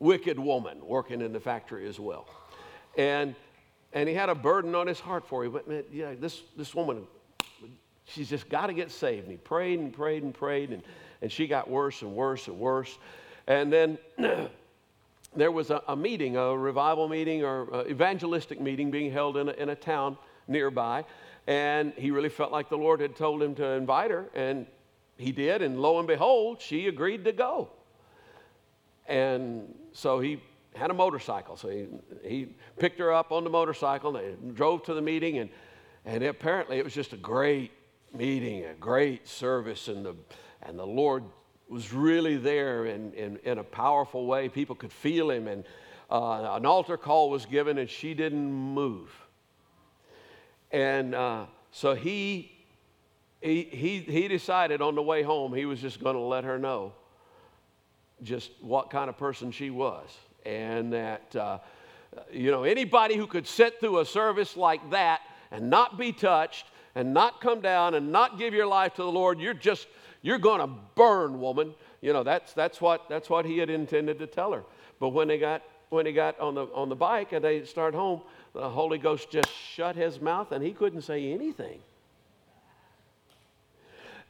wicked 0.00 0.38
woman 0.38 0.78
working 0.84 1.20
in 1.20 1.32
the 1.32 1.40
factory 1.40 1.88
as 1.88 2.00
well. 2.00 2.26
And, 2.96 3.34
and 3.92 4.08
he 4.08 4.14
had 4.14 4.28
a 4.28 4.34
burden 4.34 4.74
on 4.74 4.86
his 4.86 4.98
heart 4.98 5.26
for 5.26 5.44
him. 5.44 5.52
But 5.52 5.68
man, 5.68 5.84
yeah, 5.92 6.14
this, 6.18 6.42
this 6.56 6.74
woman, 6.74 7.06
she's 8.04 8.28
just 8.28 8.48
got 8.48 8.66
to 8.66 8.72
get 8.72 8.90
saved. 8.90 9.24
And 9.24 9.30
he 9.30 9.36
prayed 9.36 9.78
and 9.78 9.92
prayed 9.92 10.22
and 10.24 10.34
prayed, 10.34 10.70
and, 10.70 10.82
and 11.22 11.30
she 11.30 11.46
got 11.46 11.70
worse 11.70 12.02
and 12.02 12.14
worse 12.14 12.48
and 12.48 12.58
worse. 12.58 12.98
And 13.46 13.72
then 13.72 13.98
there 15.36 15.52
was 15.52 15.70
a, 15.70 15.82
a, 15.88 15.96
meeting, 15.96 16.36
a 16.36 16.56
revival 16.56 17.08
meeting 17.08 17.44
or 17.44 17.72
uh, 17.74 17.84
evangelistic 17.84 18.60
meeting 18.60 18.90
being 18.90 19.12
held 19.12 19.36
in 19.36 19.48
a, 19.48 19.52
in 19.52 19.68
a 19.68 19.74
town 19.74 20.16
nearby. 20.46 21.04
And 21.46 21.92
he 21.96 22.10
really 22.10 22.28
felt 22.28 22.52
like 22.52 22.68
the 22.68 22.76
Lord 22.76 23.00
had 23.00 23.16
told 23.16 23.42
him 23.42 23.54
to 23.54 23.64
invite 23.64 24.10
her, 24.10 24.28
and 24.34 24.66
he 25.16 25.32
did. 25.32 25.62
And 25.62 25.80
lo 25.80 25.98
and 25.98 26.06
behold, 26.06 26.60
she 26.60 26.88
agreed 26.88 27.24
to 27.24 27.32
go. 27.32 27.70
And 29.06 29.74
so 29.92 30.20
he 30.20 30.42
had 30.74 30.90
a 30.90 30.94
motorcycle. 30.94 31.56
So 31.56 31.68
he, 31.68 31.86
he 32.22 32.48
picked 32.78 32.98
her 32.98 33.12
up 33.12 33.32
on 33.32 33.44
the 33.44 33.50
motorcycle 33.50 34.16
and 34.16 34.54
drove 34.54 34.82
to 34.84 34.94
the 34.94 35.00
meeting. 35.00 35.38
And, 35.38 35.50
and 36.04 36.22
apparently 36.22 36.78
it 36.78 36.84
was 36.84 36.94
just 36.94 37.14
a 37.14 37.16
great 37.16 37.72
meeting, 38.14 38.66
a 38.66 38.74
great 38.74 39.26
service. 39.26 39.88
And 39.88 40.04
the, 40.04 40.14
and 40.62 40.78
the 40.78 40.86
Lord 40.86 41.24
was 41.68 41.92
really 41.92 42.36
there 42.36 42.86
in, 42.86 43.12
in, 43.12 43.38
in 43.44 43.58
a 43.58 43.64
powerful 43.64 44.26
way. 44.26 44.48
People 44.48 44.74
could 44.74 44.92
feel 44.92 45.30
him, 45.30 45.46
and 45.48 45.64
uh, 46.10 46.54
an 46.54 46.64
altar 46.64 46.96
call 46.96 47.30
was 47.30 47.44
given, 47.46 47.78
and 47.78 47.90
she 47.90 48.14
didn't 48.14 48.50
move. 48.50 49.10
And 50.70 51.14
uh, 51.14 51.46
so 51.70 51.94
he, 51.94 52.52
he, 53.40 53.62
he, 53.62 54.00
he 54.00 54.28
decided 54.28 54.80
on 54.80 54.94
the 54.94 55.02
way 55.02 55.22
home 55.22 55.54
he 55.54 55.66
was 55.66 55.80
just 55.80 56.02
going 56.02 56.16
to 56.16 56.22
let 56.22 56.44
her 56.44 56.58
know 56.58 56.92
just 58.22 58.50
what 58.60 58.90
kind 58.90 59.08
of 59.08 59.16
person 59.16 59.50
she 59.50 59.70
was. 59.70 60.08
And 60.44 60.92
that, 60.92 61.36
uh, 61.36 61.58
you 62.32 62.50
know, 62.50 62.64
anybody 62.64 63.16
who 63.16 63.26
could 63.26 63.46
sit 63.46 63.80
through 63.80 64.00
a 64.00 64.04
service 64.04 64.56
like 64.56 64.90
that 64.90 65.20
and 65.50 65.70
not 65.70 65.98
be 65.98 66.12
touched 66.12 66.66
and 66.94 67.14
not 67.14 67.40
come 67.40 67.60
down 67.60 67.94
and 67.94 68.10
not 68.10 68.38
give 68.38 68.54
your 68.54 68.66
life 68.66 68.94
to 68.94 69.02
the 69.02 69.10
Lord, 69.10 69.38
you're 69.38 69.54
just, 69.54 69.86
you're 70.22 70.38
going 70.38 70.60
to 70.60 70.68
burn, 70.94 71.40
woman. 71.40 71.74
You 72.00 72.12
know, 72.12 72.22
that's, 72.22 72.52
that's, 72.52 72.80
what, 72.80 73.08
that's 73.08 73.30
what 73.30 73.44
he 73.44 73.58
had 73.58 73.70
intended 73.70 74.18
to 74.18 74.26
tell 74.26 74.52
her. 74.52 74.64
But 75.00 75.10
when 75.10 75.28
they 75.28 75.38
got, 75.38 75.62
when 75.90 76.06
he 76.06 76.12
got 76.12 76.38
on 76.40 76.54
the, 76.54 76.66
on 76.66 76.88
the 76.88 76.96
bike 76.96 77.32
and 77.32 77.44
they 77.44 77.64
start 77.64 77.94
home, 77.94 78.22
the 78.52 78.68
Holy 78.68 78.98
Ghost 78.98 79.30
just 79.30 79.50
shut 79.50 79.96
his 79.96 80.20
mouth 80.20 80.52
and 80.52 80.62
he 80.64 80.72
couldn't 80.72 81.02
say 81.02 81.32
anything. 81.32 81.80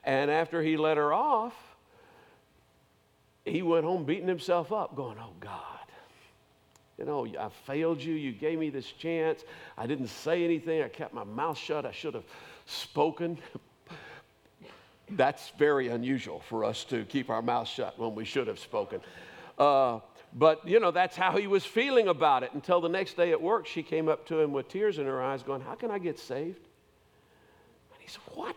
And 0.05 0.31
after 0.31 0.63
he 0.63 0.77
let 0.77 0.97
her 0.97 1.13
off, 1.13 1.55
he 3.45 3.63
went 3.63 3.85
home 3.85 4.05
beating 4.05 4.29
himself 4.29 4.73
up, 4.73 4.95
going, 4.95 5.17
Oh 5.19 5.33
God, 5.41 5.79
you 6.99 7.05
know, 7.05 7.27
I 7.27 7.49
failed 7.67 8.03
you. 8.03 8.15
You 8.15 8.33
gave 8.33 8.59
me 8.59 8.71
this 8.71 8.91
chance. 8.91 9.45
I 9.77 9.87
didn't 9.87 10.09
say 10.09 10.45
anything. 10.45 10.83
I 10.83 10.89
kept 10.89 11.15
my 11.15 11.25
mouth 11.25 11.57
shut. 11.57 11.87
I 11.87 11.93
should 11.93 12.15
have 12.15 12.25
spoken 12.67 13.39
that's 15.11 15.53
very 15.59 15.89
unusual 15.89 16.41
for 16.49 16.65
us 16.65 16.85
to 16.85 17.05
keep 17.05 17.31
our 17.31 17.43
mouth 17.43 17.69
shut 17.69 17.99
when 17.99 18.15
we 18.15 18.25
should 18.25 18.47
have 18.47 18.59
spoken. 18.59 19.01
Uh, 19.59 20.01
but, 20.35 20.67
you 20.67 20.79
know, 20.79 20.91
that's 20.91 21.17
how 21.17 21.37
he 21.37 21.47
was 21.47 21.65
feeling 21.65 22.09
about 22.09 22.43
it 22.43 22.51
until 22.53 22.81
the 22.81 22.89
next 22.89 23.17
day 23.17 23.33
at 23.33 23.41
work, 23.41 23.67
she 23.67 23.83
came 23.83 24.09
up 24.09 24.27
to 24.27 24.41
him 24.41 24.53
with 24.53 24.69
tears 24.69 24.99
in 24.99 25.07
her 25.07 25.23
eyes, 25.23 25.43
going, 25.43 25.61
How 25.61 25.75
can 25.75 25.91
I 25.91 25.99
get 25.99 26.19
saved? 26.19 26.67
And 27.93 28.01
he 28.01 28.09
said, 28.09 28.23
What? 28.35 28.55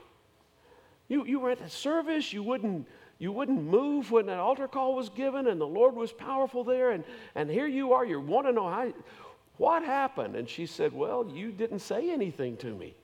You, 1.08 1.26
you 1.26 1.40
were 1.40 1.50
at 1.50 1.60
the 1.60 1.70
service, 1.70 2.34
you 2.34 2.44
wouldn't, 2.44 2.88
you 3.20 3.32
wouldn't 3.32 3.64
move 3.64 4.12
when 4.12 4.26
that 4.28 4.40
altar 4.40 4.68
call 4.68 4.96
was 4.96 5.10
given, 5.10 5.48
and 5.48 5.60
the 5.60 5.68
Lord 5.68 5.96
was 5.96 6.12
powerful 6.12 6.64
there, 6.64 6.92
and, 6.92 7.04
and 7.36 7.50
here 7.50 7.68
you 7.68 7.94
are, 7.94 8.06
you 8.06 8.20
want 8.20 8.48
to 8.48 8.54
know 8.54 8.70
how, 8.70 8.94
what 9.58 9.84
happened? 9.84 10.36
And 10.36 10.50
she 10.50 10.66
said, 10.66 10.94
Well, 10.94 11.30
you 11.34 11.52
didn't 11.52 11.80
say 11.80 12.12
anything 12.12 12.58
to 12.58 12.74
me. 12.76 12.96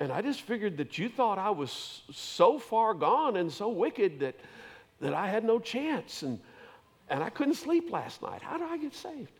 And 0.00 0.12
I 0.12 0.22
just 0.22 0.42
figured 0.42 0.76
that 0.76 0.96
you 0.96 1.08
thought 1.08 1.38
I 1.38 1.50
was 1.50 2.02
so 2.12 2.58
far 2.58 2.94
gone 2.94 3.36
and 3.36 3.52
so 3.52 3.68
wicked 3.68 4.20
that, 4.20 4.36
that 5.00 5.12
I 5.12 5.26
had 5.26 5.44
no 5.44 5.58
chance. 5.58 6.22
And, 6.22 6.38
and 7.08 7.22
I 7.22 7.30
couldn't 7.30 7.54
sleep 7.54 7.90
last 7.90 8.22
night. 8.22 8.40
How 8.42 8.58
do 8.58 8.64
I 8.64 8.78
get 8.78 8.94
saved? 8.94 9.32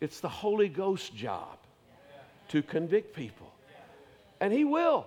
It's 0.00 0.20
the 0.20 0.28
Holy 0.28 0.68
Ghost 0.68 1.14
job 1.14 1.58
to 2.48 2.62
convict 2.62 3.14
people. 3.14 3.52
And 4.40 4.52
He 4.52 4.64
will. 4.64 5.06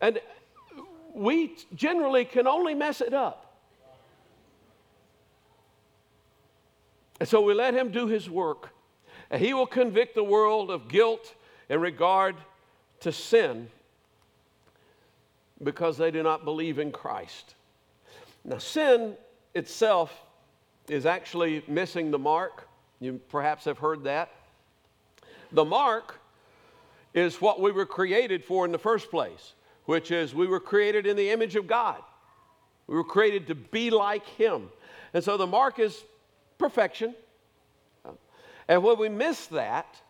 And 0.00 0.18
we 1.14 1.56
generally 1.74 2.24
can 2.24 2.46
only 2.46 2.74
mess 2.74 3.00
it 3.02 3.12
up. 3.12 3.60
And 7.20 7.28
so 7.28 7.42
we 7.42 7.52
let 7.52 7.74
Him 7.74 7.90
do 7.90 8.06
His 8.06 8.28
work. 8.28 8.70
And 9.30 9.40
He 9.40 9.52
will 9.52 9.66
convict 9.66 10.14
the 10.14 10.24
world 10.24 10.70
of 10.70 10.88
guilt 10.88 11.34
in 11.72 11.80
regard 11.80 12.36
to 13.00 13.10
sin 13.10 13.66
because 15.64 15.96
they 15.96 16.10
do 16.10 16.22
not 16.22 16.44
believe 16.44 16.78
in 16.78 16.92
Christ. 16.92 17.54
Now, 18.44 18.58
sin 18.58 19.16
itself 19.54 20.14
is 20.86 21.06
actually 21.06 21.64
missing 21.66 22.10
the 22.10 22.18
mark. 22.18 22.68
You 23.00 23.18
perhaps 23.30 23.64
have 23.64 23.78
heard 23.78 24.04
that. 24.04 24.30
The 25.50 25.64
mark 25.64 26.20
is 27.14 27.40
what 27.40 27.58
we 27.58 27.72
were 27.72 27.86
created 27.86 28.44
for 28.44 28.66
in 28.66 28.72
the 28.72 28.78
first 28.78 29.10
place. 29.10 29.54
which 29.84 30.10
is 30.10 30.34
we 30.34 30.46
were 30.46 30.60
created 30.60 31.06
in 31.06 31.16
the 31.16 31.30
image 31.30 31.56
of 31.56 31.66
God. 31.66 32.00
We 32.86 32.96
were 32.96 33.04
created 33.04 33.48
to 33.48 33.54
be 33.54 33.90
like 33.90 34.26
Him. 34.26 34.70
And 35.14 35.22
so 35.22 35.36
the 35.36 35.46
mark 35.46 35.78
is 35.78 36.04
perfection. 36.58 37.14
And 38.68 38.82
when 38.82 38.98
we 38.98 39.08
miss 39.08 39.46
that, 39.46 40.00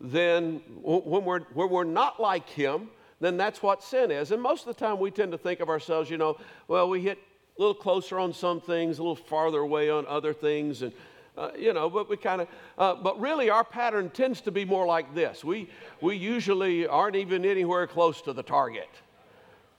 then 0.00 0.62
when 0.82 1.24
we're, 1.24 1.40
when 1.52 1.68
we're 1.68 1.84
not 1.84 2.20
like 2.20 2.48
Him, 2.48 2.88
then 3.20 3.36
that's 3.36 3.62
what 3.62 3.82
sin 3.82 4.10
is. 4.10 4.32
And 4.32 4.40
most 4.40 4.66
of 4.66 4.74
the 4.74 4.84
time 4.84 4.98
we 4.98 5.10
tend 5.10 5.32
to 5.32 5.38
think 5.38 5.60
of 5.60 5.68
ourselves, 5.68 6.08
you 6.08 6.16
know, 6.16 6.38
well, 6.68 6.88
we 6.88 7.02
hit 7.02 7.18
a 7.58 7.60
little 7.60 7.74
closer 7.74 8.18
on 8.18 8.32
some 8.32 8.60
things, 8.60 8.98
a 8.98 9.02
little 9.02 9.14
farther 9.14 9.58
away 9.58 9.90
on 9.90 10.06
other 10.06 10.32
things. 10.32 10.80
And, 10.80 10.92
uh, 11.36 11.50
you 11.58 11.74
know, 11.74 11.90
but 11.90 12.08
we 12.08 12.16
kind 12.16 12.40
of, 12.40 12.48
uh, 12.78 12.94
but 12.94 13.20
really 13.20 13.50
our 13.50 13.64
pattern 13.64 14.08
tends 14.08 14.40
to 14.42 14.50
be 14.50 14.64
more 14.64 14.86
like 14.86 15.14
this. 15.14 15.44
We, 15.44 15.68
we 16.00 16.16
usually 16.16 16.86
aren't 16.86 17.16
even 17.16 17.44
anywhere 17.44 17.86
close 17.86 18.22
to 18.22 18.32
the 18.32 18.42
target. 18.42 18.88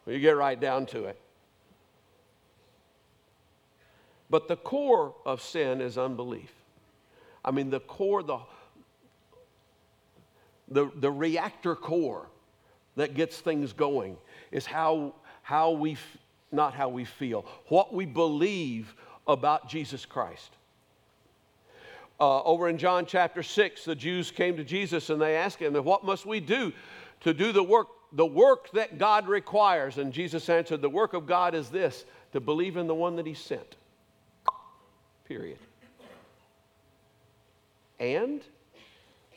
You 0.06 0.20
get 0.20 0.38
right 0.38 0.60
down 0.60 0.86
to 0.88 1.06
it. 1.06 1.20
But 4.30 4.48
the 4.48 4.56
core 4.56 5.16
of 5.25 5.42
sin 5.42 5.82
is 5.82 5.98
unbelief. 5.98 6.51
I 7.44 7.51
mean, 7.51 7.70
the 7.70 7.80
core, 7.80 8.24
the, 8.24 8.40
the, 10.72 10.90
the 10.96 11.12
reactor 11.12 11.75
core 11.75 12.28
that 12.96 13.13
gets 13.13 13.40
things 13.40 13.74
going 13.74 14.18
is 14.51 14.66
how, 14.66 15.13
how 15.44 15.72
we, 15.72 15.98
not 16.51 16.74
how 16.74 16.90
we 16.90 17.06
feel, 17.06 17.46
what 17.68 17.94
we 17.94 18.06
believe 18.06 18.96
about 19.28 19.70
Jesus 19.70 20.06
Christ. 20.06 20.51
Uh, 22.20 22.42
over 22.44 22.70
in 22.70 22.78
John 22.78 23.06
chapter 23.06 23.42
6, 23.42 23.86
the 23.86 23.96
Jews 23.96 24.30
came 24.32 24.56
to 24.58 24.63
Jesus 24.63 25.10
and 25.10 25.22
they 25.22 25.36
asked 25.36 25.60
him, 25.60 25.74
What 25.74 26.04
must 26.04 26.25
we 26.25 26.40
do 26.40 26.72
to 27.22 27.34
do 27.34 27.51
the 27.51 27.63
work, 27.63 27.88
the 28.13 28.25
work 28.25 28.72
that 28.72 28.98
God 28.98 29.28
requires? 29.28 29.98
And 29.98 30.13
Jesus 30.13 30.48
answered, 30.48 30.82
The 30.82 30.90
work 30.90 31.13
of 31.13 31.25
God 31.25 31.56
is 31.56 31.70
this 31.70 32.06
to 32.34 32.40
believe 32.40 32.78
in 32.78 32.88
the 32.88 32.96
one 32.96 33.16
that 33.16 33.25
he 33.25 33.34
sent. 33.34 33.75
Period. 35.28 35.58
And? 38.00 38.42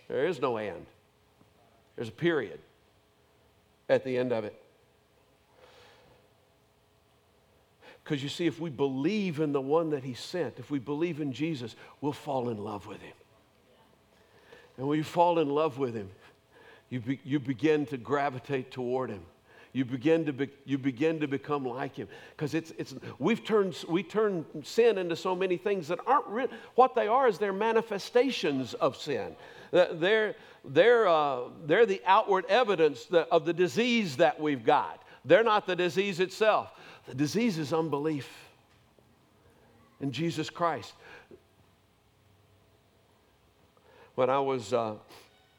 There 0.08 0.26
is 0.26 0.40
no 0.40 0.58
and. 0.58 0.84
There's 1.96 2.08
a 2.08 2.12
period 2.12 2.60
at 3.88 4.04
the 4.04 4.16
end 4.16 4.32
of 4.32 4.44
it. 4.44 4.60
Because 8.02 8.22
you 8.22 8.28
see, 8.28 8.46
if 8.46 8.60
we 8.60 8.68
believe 8.68 9.40
in 9.40 9.52
the 9.52 9.60
one 9.60 9.90
that 9.90 10.04
he 10.04 10.12
sent, 10.12 10.58
if 10.58 10.70
we 10.70 10.78
believe 10.78 11.20
in 11.20 11.32
Jesus, 11.32 11.74
we'll 12.00 12.12
fall 12.12 12.50
in 12.50 12.58
love 12.58 12.86
with 12.86 13.00
him. 13.00 13.14
And 14.76 14.86
when 14.86 14.98
you 14.98 15.04
fall 15.04 15.38
in 15.38 15.48
love 15.48 15.78
with 15.78 15.94
him, 15.94 16.10
you, 16.90 17.00
be, 17.00 17.20
you 17.24 17.40
begin 17.40 17.86
to 17.86 17.96
gravitate 17.96 18.70
toward 18.70 19.10
him 19.10 19.22
you 19.74 19.84
begin 19.84 20.24
to, 20.24 20.32
be, 20.32 20.48
you 20.64 20.78
begin 20.78 21.18
to 21.18 21.26
become 21.26 21.66
like 21.66 21.96
him. 21.96 22.06
Because 22.30 22.54
it's, 22.54 22.72
it's, 22.78 22.94
we've 23.18 23.44
turned, 23.44 23.76
we 23.88 24.04
turn 24.04 24.46
sin 24.62 24.98
into 24.98 25.16
so 25.16 25.34
many 25.34 25.56
things 25.56 25.88
that 25.88 25.98
aren't 26.06 26.28
real. 26.28 26.46
What 26.76 26.94
they 26.94 27.08
are 27.08 27.26
is 27.26 27.38
they're 27.38 27.52
manifestations 27.52 28.74
of 28.74 28.96
sin. 28.96 29.34
They're, 29.72 30.36
they're, 30.64 31.08
uh, 31.08 31.40
they're 31.66 31.86
the 31.86 32.00
outward 32.06 32.44
evidence 32.48 33.08
of 33.32 33.44
the 33.44 33.52
disease 33.52 34.16
that 34.18 34.40
we've 34.40 34.64
got. 34.64 35.02
They're 35.24 35.42
not 35.42 35.66
the 35.66 35.74
disease 35.74 36.20
itself. 36.20 36.70
The 37.08 37.14
disease 37.16 37.58
is 37.58 37.72
unbelief 37.72 38.30
in 40.00 40.12
Jesus 40.12 40.50
Christ. 40.50 40.92
When 44.14 44.30
I 44.30 44.38
was, 44.38 44.72
uh, 44.72 44.94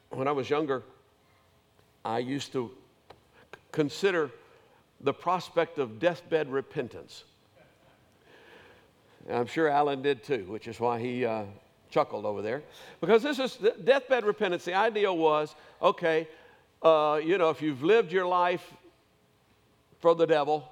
when 0.08 0.26
I 0.26 0.32
was 0.32 0.48
younger, 0.48 0.82
I 2.02 2.20
used 2.20 2.52
to 2.52 2.70
consider 3.76 4.30
the 5.02 5.12
prospect 5.12 5.78
of 5.78 5.98
deathbed 5.98 6.50
repentance. 6.50 7.24
And 9.28 9.36
I'm 9.36 9.46
sure 9.46 9.68
Alan 9.68 10.00
did 10.00 10.24
too, 10.24 10.46
which 10.48 10.66
is 10.66 10.80
why 10.80 10.98
he 10.98 11.26
uh, 11.26 11.42
chuckled 11.90 12.24
over 12.24 12.40
there. 12.40 12.62
Because 13.02 13.22
this 13.22 13.38
is 13.38 13.58
deathbed 13.84 14.24
repentance. 14.24 14.64
The 14.64 14.72
idea 14.72 15.12
was 15.12 15.54
okay, 15.82 16.26
uh, 16.82 17.20
you 17.22 17.36
know, 17.36 17.50
if 17.50 17.60
you've 17.60 17.82
lived 17.82 18.12
your 18.12 18.26
life 18.26 18.66
for 20.00 20.14
the 20.14 20.26
devil 20.26 20.66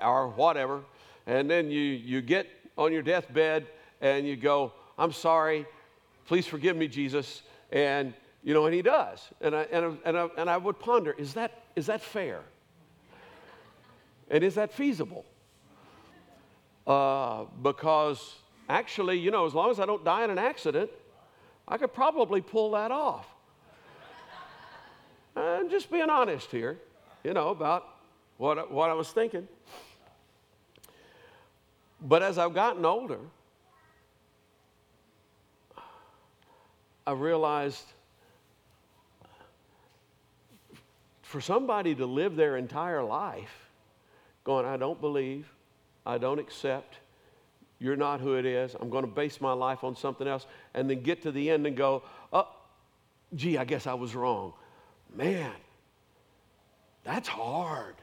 or 0.00 0.28
whatever, 0.28 0.80
and 1.26 1.50
then 1.50 1.70
you, 1.70 1.82
you 1.82 2.22
get 2.22 2.46
on 2.78 2.90
your 2.90 3.02
deathbed 3.02 3.66
and 4.00 4.26
you 4.26 4.34
go, 4.34 4.72
I'm 4.96 5.12
sorry, 5.12 5.66
please 6.26 6.46
forgive 6.46 6.74
me, 6.74 6.88
Jesus. 6.88 7.42
And, 7.70 8.14
you 8.42 8.54
know, 8.54 8.64
and 8.64 8.74
he 8.74 8.80
does. 8.80 9.28
And 9.42 9.54
I, 9.54 9.66
and 9.70 9.84
I, 9.84 9.92
and 10.06 10.18
I, 10.18 10.28
and 10.38 10.48
I 10.48 10.56
would 10.56 10.78
ponder, 10.78 11.12
is 11.12 11.34
that 11.34 11.65
is 11.76 11.86
that 11.86 12.00
fair? 12.00 12.40
And 14.30 14.42
is 14.42 14.54
that 14.54 14.72
feasible? 14.72 15.24
Uh, 16.86 17.44
because 17.62 18.36
actually, 18.68 19.18
you 19.18 19.30
know, 19.30 19.46
as 19.46 19.54
long 19.54 19.70
as 19.70 19.78
I 19.78 19.86
don't 19.86 20.04
die 20.04 20.24
in 20.24 20.30
an 20.30 20.38
accident, 20.38 20.90
I 21.68 21.76
could 21.76 21.92
probably 21.92 22.40
pull 22.40 22.72
that 22.72 22.90
off. 22.90 23.26
I'm 25.36 25.68
just 25.68 25.90
being 25.90 26.08
honest 26.08 26.50
here, 26.50 26.78
you 27.22 27.34
know, 27.34 27.50
about 27.50 27.86
what, 28.38 28.70
what 28.70 28.88
I 28.88 28.94
was 28.94 29.10
thinking. 29.10 29.46
But 32.00 32.22
as 32.22 32.38
I've 32.38 32.54
gotten 32.54 32.84
older, 32.84 33.18
I 37.06 37.12
realized 37.12 37.84
for 41.36 41.42
somebody 41.42 41.94
to 41.94 42.06
live 42.06 42.34
their 42.34 42.56
entire 42.56 43.02
life 43.02 43.68
going, 44.42 44.64
I 44.64 44.78
don't 44.78 44.98
believe, 45.02 45.46
I 46.06 46.16
don't 46.16 46.38
accept, 46.38 46.96
you're 47.78 47.94
not 47.94 48.22
who 48.22 48.36
it 48.36 48.46
is, 48.46 48.74
I'm 48.80 48.88
going 48.88 49.04
to 49.04 49.10
base 49.10 49.38
my 49.38 49.52
life 49.52 49.84
on 49.84 49.94
something 49.96 50.26
else, 50.26 50.46
and 50.72 50.88
then 50.88 51.02
get 51.02 51.20
to 51.24 51.30
the 51.30 51.50
end 51.50 51.66
and 51.66 51.76
go, 51.76 52.04
oh, 52.32 52.48
gee, 53.34 53.58
I 53.58 53.66
guess 53.66 53.86
I 53.86 53.92
was 53.92 54.14
wrong. 54.14 54.54
Man, 55.14 55.52
that's 57.04 57.28
hard. 57.28 57.96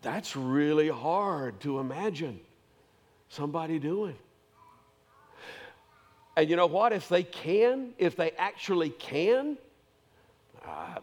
That's 0.00 0.34
really 0.34 0.88
hard 0.88 1.60
to 1.60 1.78
imagine 1.78 2.40
somebody 3.28 3.78
doing. 3.78 4.16
And 6.38 6.48
you 6.48 6.56
know 6.56 6.68
what? 6.68 6.94
If 6.94 7.10
they 7.10 7.22
can, 7.22 7.92
if 7.98 8.16
they 8.16 8.30
actually 8.30 8.88
can, 8.88 9.58
uh, 10.66 11.00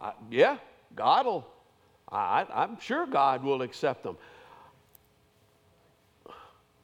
I, 0.00 0.12
yeah, 0.30 0.56
God 0.96 1.26
will, 1.26 1.46
I, 2.10 2.46
I'm 2.52 2.80
sure 2.80 3.06
God 3.06 3.44
will 3.44 3.62
accept 3.62 4.02
them. 4.02 4.16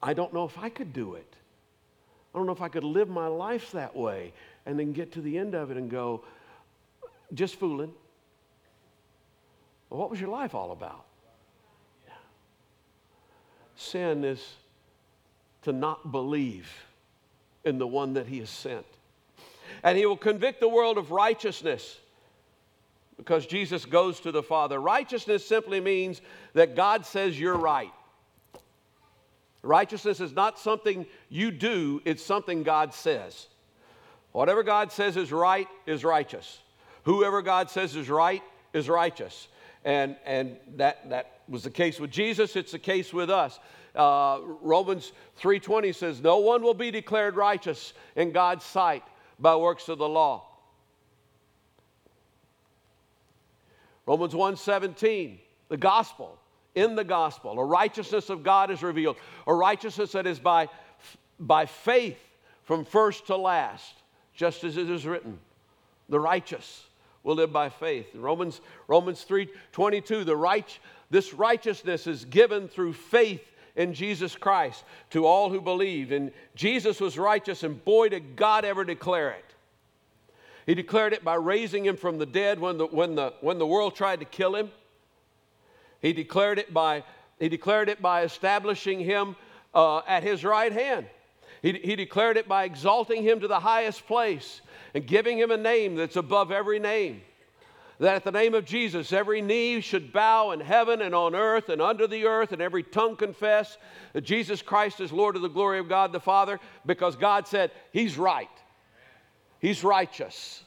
I 0.02 0.14
don't 0.14 0.32
know 0.32 0.44
if 0.44 0.58
I 0.58 0.68
could 0.68 0.92
do 0.92 1.14
it. 1.14 1.34
I 2.34 2.38
don't 2.38 2.46
know 2.46 2.52
if 2.52 2.62
I 2.62 2.68
could 2.68 2.84
live 2.84 3.08
my 3.08 3.26
life 3.26 3.72
that 3.72 3.96
way 3.96 4.32
and 4.66 4.78
then 4.78 4.92
get 4.92 5.12
to 5.12 5.20
the 5.20 5.38
end 5.38 5.54
of 5.54 5.70
it 5.70 5.76
and 5.76 5.90
go, 5.90 6.22
just 7.32 7.56
fooling. 7.56 7.92
Well, 9.88 10.00
what 10.00 10.10
was 10.10 10.20
your 10.20 10.30
life 10.30 10.54
all 10.54 10.72
about? 10.72 11.04
Sin 13.76 14.24
is 14.24 14.54
to 15.62 15.72
not 15.72 16.12
believe 16.12 16.70
in 17.64 17.78
the 17.78 17.86
one 17.86 18.14
that 18.14 18.26
he 18.26 18.38
has 18.38 18.50
sent. 18.50 18.86
And 19.82 19.98
he 19.98 20.06
will 20.06 20.16
convict 20.16 20.60
the 20.60 20.68
world 20.68 20.98
of 20.98 21.10
righteousness 21.10 21.98
because 23.16 23.46
Jesus 23.46 23.84
goes 23.84 24.20
to 24.20 24.32
the 24.32 24.42
Father. 24.42 24.78
Righteousness 24.78 25.46
simply 25.46 25.80
means 25.80 26.20
that 26.54 26.76
God 26.76 27.06
says 27.06 27.38
you're 27.38 27.56
right. 27.56 27.92
Righteousness 29.62 30.20
is 30.20 30.32
not 30.32 30.58
something 30.58 31.06
you 31.28 31.50
do, 31.50 32.00
it's 32.04 32.22
something 32.22 32.62
God 32.62 32.94
says. 32.94 33.48
Whatever 34.32 34.62
God 34.62 34.92
says 34.92 35.16
is 35.16 35.32
right 35.32 35.66
is 35.86 36.04
righteous. 36.04 36.58
Whoever 37.04 37.42
God 37.42 37.70
says 37.70 37.96
is 37.96 38.08
right 38.08 38.42
is 38.72 38.88
righteous. 38.88 39.48
And, 39.84 40.16
and 40.24 40.56
that, 40.76 41.08
that 41.08 41.40
was 41.48 41.62
the 41.62 41.70
case 41.70 41.98
with 41.98 42.10
Jesus, 42.10 42.54
it's 42.54 42.72
the 42.72 42.78
case 42.78 43.12
with 43.12 43.30
us. 43.30 43.58
Uh, 43.94 44.40
Romans 44.60 45.12
3:20 45.40 45.94
says, 45.94 46.20
"No 46.20 46.36
one 46.36 46.62
will 46.62 46.74
be 46.74 46.90
declared 46.90 47.34
righteous 47.34 47.94
in 48.14 48.30
God's 48.30 48.64
sight 48.64 49.02
by 49.38 49.56
works 49.56 49.88
of 49.88 49.96
the 49.96 50.08
law." 50.08 50.45
Romans 54.06 54.34
1:17, 54.34 55.38
the 55.68 55.76
gospel, 55.76 56.38
in 56.74 56.94
the 56.94 57.04
gospel, 57.04 57.58
a 57.58 57.64
righteousness 57.64 58.30
of 58.30 58.42
God 58.42 58.70
is 58.70 58.82
revealed, 58.82 59.16
a 59.46 59.54
righteousness 59.54 60.12
that 60.12 60.26
is 60.26 60.38
by, 60.38 60.68
by 61.40 61.66
faith 61.66 62.18
from 62.62 62.84
first 62.84 63.26
to 63.26 63.36
last, 63.36 63.94
just 64.34 64.62
as 64.62 64.76
it 64.76 64.88
is 64.88 65.06
written. 65.06 65.38
The 66.08 66.20
righteous 66.20 66.86
will 67.24 67.34
live 67.34 67.52
by 67.52 67.68
faith. 67.68 68.14
Romans, 68.14 68.60
Romans 68.86 69.24
3:22, 69.24 70.24
the 70.24 70.36
right, 70.36 70.78
this 71.10 71.34
righteousness 71.34 72.06
is 72.06 72.24
given 72.24 72.68
through 72.68 72.92
faith 72.92 73.52
in 73.74 73.92
Jesus 73.92 74.36
Christ 74.36 74.84
to 75.10 75.26
all 75.26 75.50
who 75.50 75.60
believe. 75.60 76.12
And 76.12 76.32
Jesus 76.54 77.00
was 77.00 77.18
righteous, 77.18 77.64
and 77.64 77.84
boy, 77.84 78.10
did 78.10 78.36
God 78.36 78.64
ever 78.64 78.84
declare 78.84 79.30
it. 79.30 79.55
He 80.66 80.74
declared 80.74 81.12
it 81.12 81.22
by 81.22 81.36
raising 81.36 81.86
him 81.86 81.96
from 81.96 82.18
the 82.18 82.26
dead 82.26 82.58
when 82.58 82.76
the, 82.76 82.86
when 82.86 83.14
the, 83.14 83.32
when 83.40 83.58
the 83.58 83.66
world 83.66 83.94
tried 83.94 84.18
to 84.18 84.26
kill 84.26 84.56
him. 84.56 84.70
He 86.02 86.12
declared 86.12 86.58
it 86.58 86.74
by, 86.74 87.04
he 87.38 87.48
declared 87.48 87.88
it 87.88 88.02
by 88.02 88.22
establishing 88.22 88.98
him 88.98 89.36
uh, 89.74 89.98
at 90.08 90.24
his 90.24 90.44
right 90.44 90.72
hand. 90.72 91.06
He, 91.62 91.72
he 91.72 91.96
declared 91.96 92.36
it 92.36 92.48
by 92.48 92.64
exalting 92.64 93.22
him 93.22 93.40
to 93.40 93.48
the 93.48 93.60
highest 93.60 94.06
place 94.06 94.60
and 94.92 95.06
giving 95.06 95.38
him 95.38 95.52
a 95.52 95.56
name 95.56 95.94
that's 95.94 96.16
above 96.16 96.50
every 96.50 96.80
name. 96.80 97.22
That 97.98 98.16
at 98.16 98.24
the 98.24 98.32
name 98.32 98.54
of 98.54 98.66
Jesus, 98.66 99.12
every 99.12 99.40
knee 99.40 99.80
should 99.80 100.12
bow 100.12 100.50
in 100.50 100.60
heaven 100.60 101.00
and 101.00 101.14
on 101.14 101.34
earth 101.34 101.70
and 101.70 101.80
under 101.80 102.06
the 102.06 102.26
earth, 102.26 102.52
and 102.52 102.60
every 102.60 102.82
tongue 102.82 103.16
confess 103.16 103.78
that 104.12 104.20
Jesus 104.20 104.60
Christ 104.60 105.00
is 105.00 105.12
Lord 105.12 105.34
of 105.34 105.42
the 105.42 105.48
glory 105.48 105.78
of 105.78 105.88
God 105.88 106.12
the 106.12 106.20
Father, 106.20 106.60
because 106.84 107.16
God 107.16 107.48
said, 107.48 107.70
He's 107.92 108.18
right. 108.18 108.50
He's 109.66 109.82
righteous. 109.82 110.62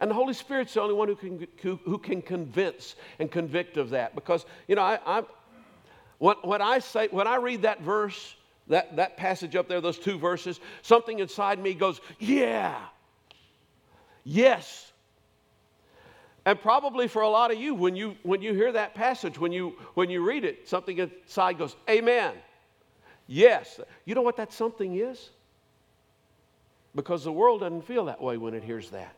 And 0.00 0.10
the 0.10 0.14
Holy 0.14 0.32
Spirit's 0.32 0.72
the 0.72 0.80
only 0.80 0.94
one 0.94 1.08
who 1.08 1.14
can, 1.14 1.46
who, 1.60 1.78
who 1.84 1.98
can 1.98 2.22
convince 2.22 2.96
and 3.18 3.30
convict 3.30 3.76
of 3.76 3.90
that. 3.90 4.14
Because, 4.14 4.46
you 4.66 4.76
know, 4.76 4.80
I, 4.80 4.98
I, 5.04 5.22
when, 6.16 6.36
when 6.42 6.62
I 6.62 6.78
say, 6.78 7.08
when 7.10 7.26
I 7.26 7.36
read 7.36 7.60
that 7.62 7.82
verse, 7.82 8.34
that, 8.68 8.96
that 8.96 9.18
passage 9.18 9.54
up 9.56 9.68
there, 9.68 9.82
those 9.82 9.98
two 9.98 10.18
verses, 10.18 10.58
something 10.80 11.18
inside 11.18 11.58
me 11.58 11.74
goes, 11.74 12.00
yeah, 12.18 12.80
yes. 14.24 14.90
And 16.46 16.58
probably 16.58 17.08
for 17.08 17.20
a 17.20 17.28
lot 17.28 17.52
of 17.52 17.60
you, 17.60 17.74
when 17.74 17.94
you, 17.94 18.16
when 18.22 18.40
you 18.40 18.54
hear 18.54 18.72
that 18.72 18.94
passage, 18.94 19.38
when 19.38 19.52
you, 19.52 19.74
when 19.92 20.08
you 20.08 20.26
read 20.26 20.46
it, 20.46 20.66
something 20.66 20.96
inside 20.96 21.58
goes, 21.58 21.76
Amen. 21.90 22.32
Yes. 23.26 23.80
You 24.06 24.14
know 24.14 24.22
what 24.22 24.38
that 24.38 24.50
something 24.50 24.98
is? 24.98 25.28
Because 26.96 27.22
the 27.22 27.32
world 27.32 27.60
doesn't 27.60 27.82
feel 27.82 28.06
that 28.06 28.20
way 28.20 28.36
when 28.36 28.54
it 28.54 28.64
hears 28.64 28.90
that. 28.90 29.14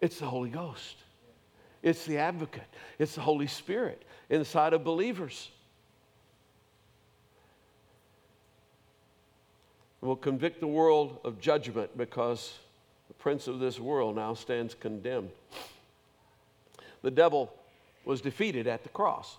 It's 0.00 0.18
the 0.18 0.26
Holy 0.26 0.48
Ghost, 0.48 0.96
it's 1.82 2.06
the 2.06 2.18
advocate, 2.18 2.68
it's 2.98 3.14
the 3.14 3.20
Holy 3.20 3.46
Spirit 3.46 4.02
inside 4.30 4.72
of 4.72 4.84
believers. 4.84 5.50
Will 10.00 10.16
convict 10.16 10.60
the 10.60 10.68
world 10.68 11.18
of 11.24 11.40
judgment 11.40 11.98
because 11.98 12.58
the 13.08 13.14
prince 13.14 13.48
of 13.48 13.58
this 13.58 13.80
world 13.80 14.14
now 14.14 14.34
stands 14.34 14.72
condemned 14.74 15.30
the 17.06 17.10
devil 17.12 17.52
was 18.04 18.20
defeated 18.20 18.66
at 18.66 18.82
the 18.82 18.88
cross. 18.88 19.36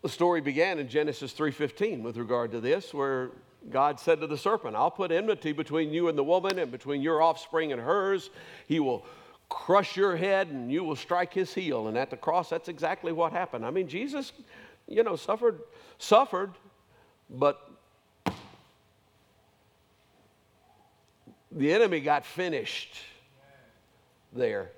The 0.00 0.08
story 0.08 0.40
began 0.40 0.78
in 0.78 0.88
Genesis 0.88 1.34
3:15 1.34 2.02
with 2.02 2.16
regard 2.16 2.50
to 2.52 2.60
this 2.60 2.94
where 2.94 3.30
God 3.70 3.98
said 3.98 4.20
to 4.20 4.26
the 4.26 4.36
serpent, 4.36 4.76
"I'll 4.76 4.90
put 4.90 5.10
enmity 5.10 5.52
between 5.52 5.92
you 5.92 6.08
and 6.08 6.18
the 6.18 6.24
woman 6.24 6.58
and 6.58 6.70
between 6.70 7.00
your 7.00 7.22
offspring 7.22 7.72
and 7.72 7.80
hers. 7.80 8.30
He 8.66 8.80
will 8.80 9.04
crush 9.48 9.96
your 9.96 10.16
head 10.16 10.48
and 10.48 10.70
you 10.70 10.84
will 10.84 10.96
strike 10.96 11.32
his 11.32 11.54
heel." 11.54 11.88
And 11.88 11.96
at 11.96 12.10
the 12.10 12.16
cross 12.16 12.50
that's 12.50 12.68
exactly 12.68 13.12
what 13.12 13.32
happened. 13.32 13.64
I 13.64 13.70
mean, 13.70 13.88
Jesus, 13.88 14.32
you 14.86 15.02
know, 15.02 15.16
suffered 15.16 15.60
suffered 15.98 16.54
but 17.30 17.70
the 21.50 21.72
enemy 21.72 22.00
got 22.00 22.26
finished 22.26 22.96
there. 24.32 24.72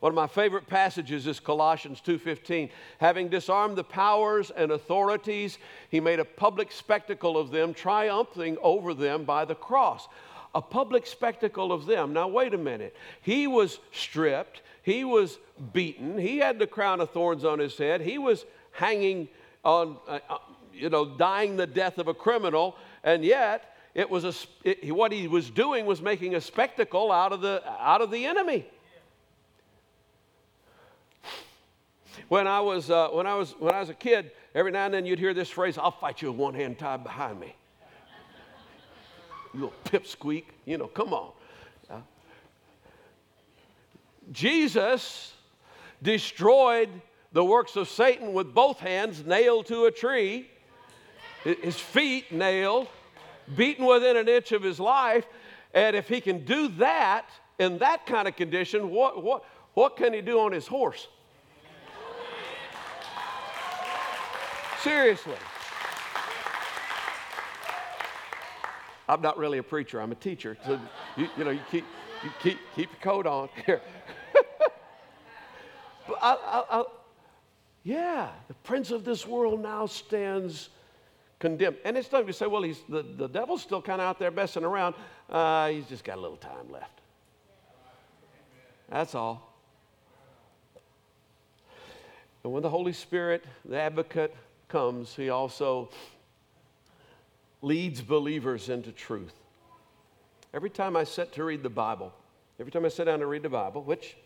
One 0.00 0.12
of 0.12 0.16
my 0.16 0.26
favorite 0.26 0.66
passages 0.66 1.26
is 1.26 1.38
Colossians 1.40 2.00
2:15. 2.00 2.70
Having 2.98 3.28
disarmed 3.28 3.76
the 3.76 3.84
powers 3.84 4.50
and 4.50 4.72
authorities, 4.72 5.58
he 5.90 6.00
made 6.00 6.18
a 6.18 6.24
public 6.24 6.72
spectacle 6.72 7.36
of 7.36 7.50
them, 7.50 7.74
triumphing 7.74 8.56
over 8.62 8.94
them 8.94 9.24
by 9.24 9.44
the 9.44 9.54
cross. 9.54 10.08
A 10.54 10.62
public 10.62 11.06
spectacle 11.06 11.70
of 11.70 11.86
them. 11.86 12.14
Now 12.14 12.28
wait 12.28 12.54
a 12.54 12.58
minute. 12.58 12.96
He 13.20 13.46
was 13.46 13.78
stripped, 13.92 14.62
he 14.82 15.04
was 15.04 15.38
beaten, 15.72 16.18
he 16.18 16.38
had 16.38 16.58
the 16.58 16.66
crown 16.66 17.00
of 17.00 17.10
thorns 17.10 17.44
on 17.44 17.58
his 17.58 17.76
head, 17.76 18.00
he 18.00 18.18
was 18.18 18.46
hanging 18.72 19.28
on 19.64 19.98
uh, 20.08 20.18
uh 20.28 20.38
you 20.72 20.88
know, 20.88 21.04
dying 21.04 21.56
the 21.56 21.66
death 21.66 21.98
of 21.98 22.08
a 22.08 22.14
criminal, 22.14 22.76
and 23.04 23.22
yet 23.22 23.76
it 23.94 24.08
was 24.08 24.24
a, 24.24 24.32
it, 24.64 24.94
what 24.94 25.12
he 25.12 25.28
was 25.28 25.50
doing 25.50 25.84
was 25.84 26.00
making 26.00 26.34
a 26.34 26.40
spectacle 26.40 27.12
out 27.12 27.32
of 27.32 27.42
the, 27.42 27.62
out 27.80 28.00
of 28.00 28.10
the 28.10 28.24
enemy. 28.24 28.64
When 32.30 32.46
I, 32.46 32.60
was, 32.60 32.92
uh, 32.92 33.08
when, 33.08 33.26
I 33.26 33.34
was, 33.34 33.56
when 33.58 33.74
I 33.74 33.80
was 33.80 33.88
a 33.88 33.94
kid, 33.94 34.30
every 34.54 34.70
now 34.70 34.84
and 34.84 34.94
then 34.94 35.04
you'd 35.04 35.18
hear 35.18 35.34
this 35.34 35.50
phrase, 35.50 35.76
I'll 35.76 35.90
fight 35.90 36.22
you 36.22 36.30
with 36.30 36.38
one 36.38 36.54
hand 36.54 36.78
tied 36.78 37.02
behind 37.02 37.40
me. 37.40 37.56
You 39.52 39.62
little 39.62 39.74
pipsqueak, 39.84 40.44
you 40.64 40.78
know, 40.78 40.86
come 40.86 41.12
on. 41.12 41.32
Uh, 41.90 41.98
Jesus 44.30 45.32
destroyed 46.04 46.88
the 47.32 47.44
works 47.44 47.74
of 47.74 47.88
Satan 47.88 48.32
with 48.32 48.54
both 48.54 48.78
hands 48.78 49.26
nailed 49.26 49.66
to 49.66 49.86
a 49.86 49.90
tree, 49.90 50.48
his 51.42 51.80
feet 51.80 52.30
nailed, 52.30 52.86
beaten 53.56 53.84
within 53.84 54.16
an 54.16 54.28
inch 54.28 54.52
of 54.52 54.62
his 54.62 54.78
life. 54.78 55.26
And 55.74 55.96
if 55.96 56.06
he 56.06 56.20
can 56.20 56.44
do 56.44 56.68
that 56.78 57.28
in 57.58 57.78
that 57.78 58.06
kind 58.06 58.28
of 58.28 58.36
condition, 58.36 58.90
what, 58.90 59.20
what, 59.20 59.44
what 59.74 59.96
can 59.96 60.12
he 60.12 60.20
do 60.20 60.38
on 60.38 60.52
his 60.52 60.68
horse? 60.68 61.08
Seriously. 64.82 65.34
I'm 69.08 69.20
not 69.20 69.36
really 69.36 69.58
a 69.58 69.62
preacher, 69.62 70.00
I'm 70.00 70.12
a 70.12 70.16
teacher. 70.16 70.56
So, 70.64 70.80
you, 71.16 71.28
you 71.36 71.44
know, 71.44 71.50
you 71.50 71.60
keep, 71.70 71.84
you 72.22 72.30
keep, 72.40 72.58
keep 72.76 72.90
your 72.90 73.00
coat 73.00 73.26
on 73.26 73.48
here. 73.66 73.80
but 76.06 76.18
I, 76.22 76.32
I, 76.32 76.80
I, 76.80 76.84
yeah, 77.82 78.28
the 78.48 78.54
prince 78.54 78.90
of 78.90 79.04
this 79.04 79.26
world 79.26 79.60
now 79.60 79.86
stands 79.86 80.68
condemned. 81.40 81.78
And 81.84 81.96
it's 81.96 82.08
time 82.08 82.26
you 82.26 82.32
say, 82.32 82.46
well, 82.46 82.62
he's, 82.62 82.80
the, 82.88 83.02
the 83.02 83.28
devil's 83.28 83.62
still 83.62 83.82
kind 83.82 84.00
of 84.00 84.06
out 84.06 84.18
there 84.18 84.30
messing 84.30 84.64
around. 84.64 84.94
Uh, 85.28 85.68
he's 85.70 85.86
just 85.86 86.04
got 86.04 86.16
a 86.16 86.20
little 86.20 86.36
time 86.36 86.70
left. 86.70 87.00
That's 88.88 89.14
all. 89.14 89.52
And 92.44 92.52
when 92.52 92.62
the 92.62 92.70
Holy 92.70 92.92
Spirit, 92.92 93.44
the 93.64 93.78
advocate, 93.78 94.34
comes, 94.70 95.14
he 95.14 95.28
also 95.28 95.90
leads 97.60 98.00
believers 98.00 98.68
into 98.70 98.92
truth. 98.92 99.34
Every 100.54 100.70
time 100.70 100.96
I 100.96 101.04
sit 101.04 101.32
to 101.34 101.44
read 101.44 101.62
the 101.62 101.68
Bible, 101.68 102.12
every 102.58 102.72
time 102.72 102.84
I 102.84 102.88
sit 102.88 103.04
down 103.04 103.18
to 103.18 103.26
read 103.26 103.42
the 103.42 103.50
Bible, 103.50 103.82
which 103.82 104.16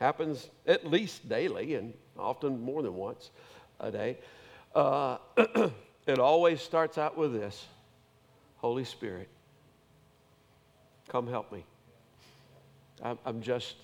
happens 0.00 0.48
at 0.66 0.86
least 0.86 1.28
daily 1.28 1.74
and 1.74 1.92
often 2.18 2.60
more 2.60 2.82
than 2.82 2.94
once 2.94 3.30
a 3.80 3.90
day, 3.90 4.16
uh, 4.74 5.18
It 6.08 6.18
always 6.18 6.62
starts 6.62 6.96
out 6.96 7.18
with 7.18 7.34
this 7.34 7.66
Holy 8.56 8.84
Spirit, 8.84 9.28
come 11.06 11.28
help 11.28 11.52
me. 11.52 11.66
I'm 13.02 13.42
just, 13.42 13.76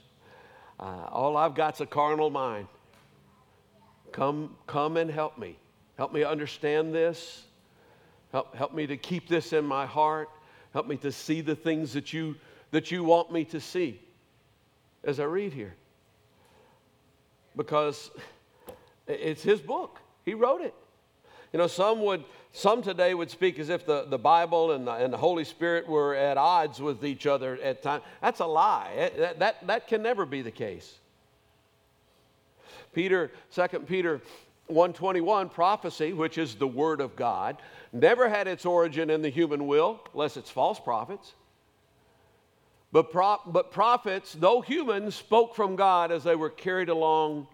uh, 0.81 1.05
all 1.12 1.37
I've 1.37 1.55
got's 1.55 1.83
a 1.83 1.87
carnal 1.87 2.31
mind. 2.31 2.66
Come, 4.11 4.57
come 4.66 4.96
and 4.96 5.11
help 5.11 5.37
me. 5.37 5.59
Help 5.96 6.12
me 6.12 6.24
understand 6.24 6.94
this. 6.94 7.44
Help, 8.33 8.54
help 8.57 8.74
me 8.74 8.87
to 8.87 8.96
keep 8.96 9.28
this 9.28 9.52
in 9.52 9.64
my 9.64 9.87
heart. 9.87 10.28
Help 10.72 10.88
me 10.88 10.96
to 10.98 11.12
see 11.12 11.40
the 11.40 11.54
things 11.54 11.92
that 11.92 12.12
you, 12.12 12.35
that 12.72 12.90
you 12.90 13.04
want 13.04 13.30
me 13.30 13.44
to 13.44 13.61
see 13.61 14.00
as 15.04 15.20
I 15.20 15.24
read 15.24 15.52
here. 15.52 15.74
Because 17.57 18.11
it's 19.07 19.42
his 19.42 19.61
book, 19.61 20.00
he 20.24 20.35
wrote 20.35 20.62
it. 20.62 20.74
You 21.52 21.59
know, 21.59 21.68
some 21.68 22.02
would, 22.02 22.24
some 22.50 22.83
today 22.83 23.14
would 23.14 23.30
speak 23.30 23.61
as 23.61 23.68
if 23.68 23.87
the, 23.87 24.07
the 24.09 24.18
Bible 24.18 24.72
and 24.72 24.88
the, 24.88 24.92
and 24.92 25.12
the 25.12 25.16
Holy 25.16 25.44
Spirit 25.44 25.88
were 25.88 26.16
at 26.16 26.37
odds 26.37 26.80
with 26.80 27.04
each 27.04 27.26
other 27.26 27.57
at 27.62 27.80
times. 27.80 28.02
That's 28.20 28.40
a 28.40 28.46
lie. 28.46 28.90
Eh, 28.96 29.11
that, 29.18 29.38
that, 29.38 29.66
that 29.68 29.87
can 29.87 30.02
never 30.02 30.26
be 30.26 30.42
the 30.42 30.50
case. 30.50 30.98
Peter, 32.92 33.30
2 33.54 33.80
Peter 33.80 34.20
121, 34.66 35.50
prophecy, 35.50 36.12
which 36.12 36.38
is 36.38 36.55
the 36.55 36.66
Word 36.66 37.00
of 37.00 37.16
God, 37.16 37.61
never 37.92 38.29
had 38.29 38.48
its 38.48 38.64
origin 38.64 39.11
in 39.11 39.22
the 39.22 39.29
human 39.29 39.66
will, 39.66 40.00
unless 40.12 40.37
it's 40.37 40.50
false 40.50 40.81
prophets. 40.81 41.35
But, 42.92 43.11
pro- 43.11 43.40
but 43.44 43.72
prophets, 43.72 44.35
though 44.38 44.61
human, 44.61 45.11
spoke 45.11 45.55
from 45.55 45.77
God 45.77 46.12
as 46.12 46.24
they 46.24 46.37
were 46.37 46.48
carried 46.48 46.88
along 46.88 47.48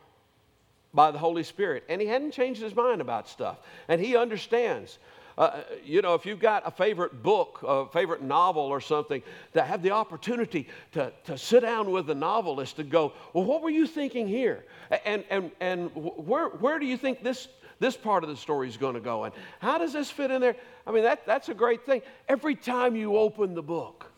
by 0.93 1.11
the 1.11 1.19
Holy 1.19 1.43
Spirit. 1.43 1.85
And 1.89 2.01
he 2.01 2.07
hadn't 2.07 2.33
changed 2.33 2.61
his 2.61 2.75
mind 2.75 3.01
about 3.01 3.29
stuff. 3.29 3.59
And 3.89 4.01
he 4.01 4.17
understands. 4.17 4.99
Uh, 5.41 5.63
you 5.83 6.03
know, 6.03 6.13
if 6.13 6.27
you've 6.27 6.39
got 6.39 6.63
a 6.67 6.71
favorite 6.71 7.23
book, 7.23 7.65
a 7.67 7.87
favorite 7.87 8.21
novel 8.21 8.65
or 8.65 8.79
something, 8.79 9.23
to 9.55 9.63
have 9.63 9.83
the 9.83 9.91
opportunity 9.91 10.69
to, 10.93 11.11
to 11.25 11.39
sit 11.39 11.61
down 11.61 11.91
with 11.91 12.07
the 12.07 12.15
novelist 12.15 12.79
and 12.79 12.91
go, 12.91 13.11
well, 13.33 13.45
what 13.45 13.63
were 13.63 13.71
you 13.71 13.87
thinking 13.87 14.29
here? 14.29 14.67
And, 15.07 15.25
and, 15.31 15.51
and 15.59 15.91
where, 15.95 16.49
where 16.49 16.79
do 16.79 16.85
you 16.85 16.99
think 16.99 17.23
this, 17.23 17.49
this 17.79 17.97
part 17.97 18.23
of 18.23 18.29
the 18.29 18.37
story 18.37 18.69
is 18.69 18.77
going 18.77 18.97
to 18.97 19.01
go? 19.01 19.25
And 19.25 19.33
how 19.61 19.79
does 19.79 19.95
this 19.95 20.11
fit 20.11 20.31
in 20.31 20.43
there? 20.43 20.57
I 20.87 20.91
mean, 20.91 21.05
that, 21.05 21.25
that's 21.25 21.49
a 21.49 21.55
great 21.55 21.87
thing. 21.87 22.03
Every 22.29 22.55
time 22.55 22.95
you 22.95 23.17
open 23.17 23.55
the 23.55 23.63
book, 23.63 24.13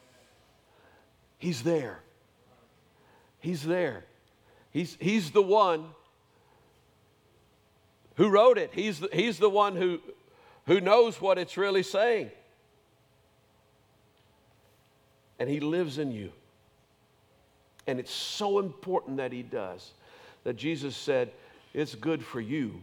he's 1.39 1.63
there. 1.63 2.01
He's 3.39 3.63
there. 3.63 4.07
He's, 4.73 4.99
he's 5.01 5.31
the 5.31 5.41
one 5.41 5.87
who 8.17 8.29
wrote 8.29 8.59
it. 8.59 8.71
He's 8.75 8.99
the, 8.99 9.09
he's 9.13 9.39
the 9.39 9.49
one 9.49 9.77
who, 9.77 10.01
who 10.67 10.81
knows 10.81 11.21
what 11.21 11.39
it's 11.39 11.57
really 11.57 11.83
saying. 11.83 12.31
And 15.39 15.49
He 15.49 15.61
lives 15.61 15.99
in 15.99 16.13
you. 16.13 16.33
And 17.87 17.99
it's 17.99 18.13
so 18.13 18.59
important 18.59 19.17
that 19.17 19.33
He 19.33 19.43
does 19.43 19.93
that 20.45 20.57
Jesus 20.57 20.97
said, 20.97 21.31
It's 21.75 21.95
good 21.95 22.25
for 22.25 22.41
you 22.41 22.83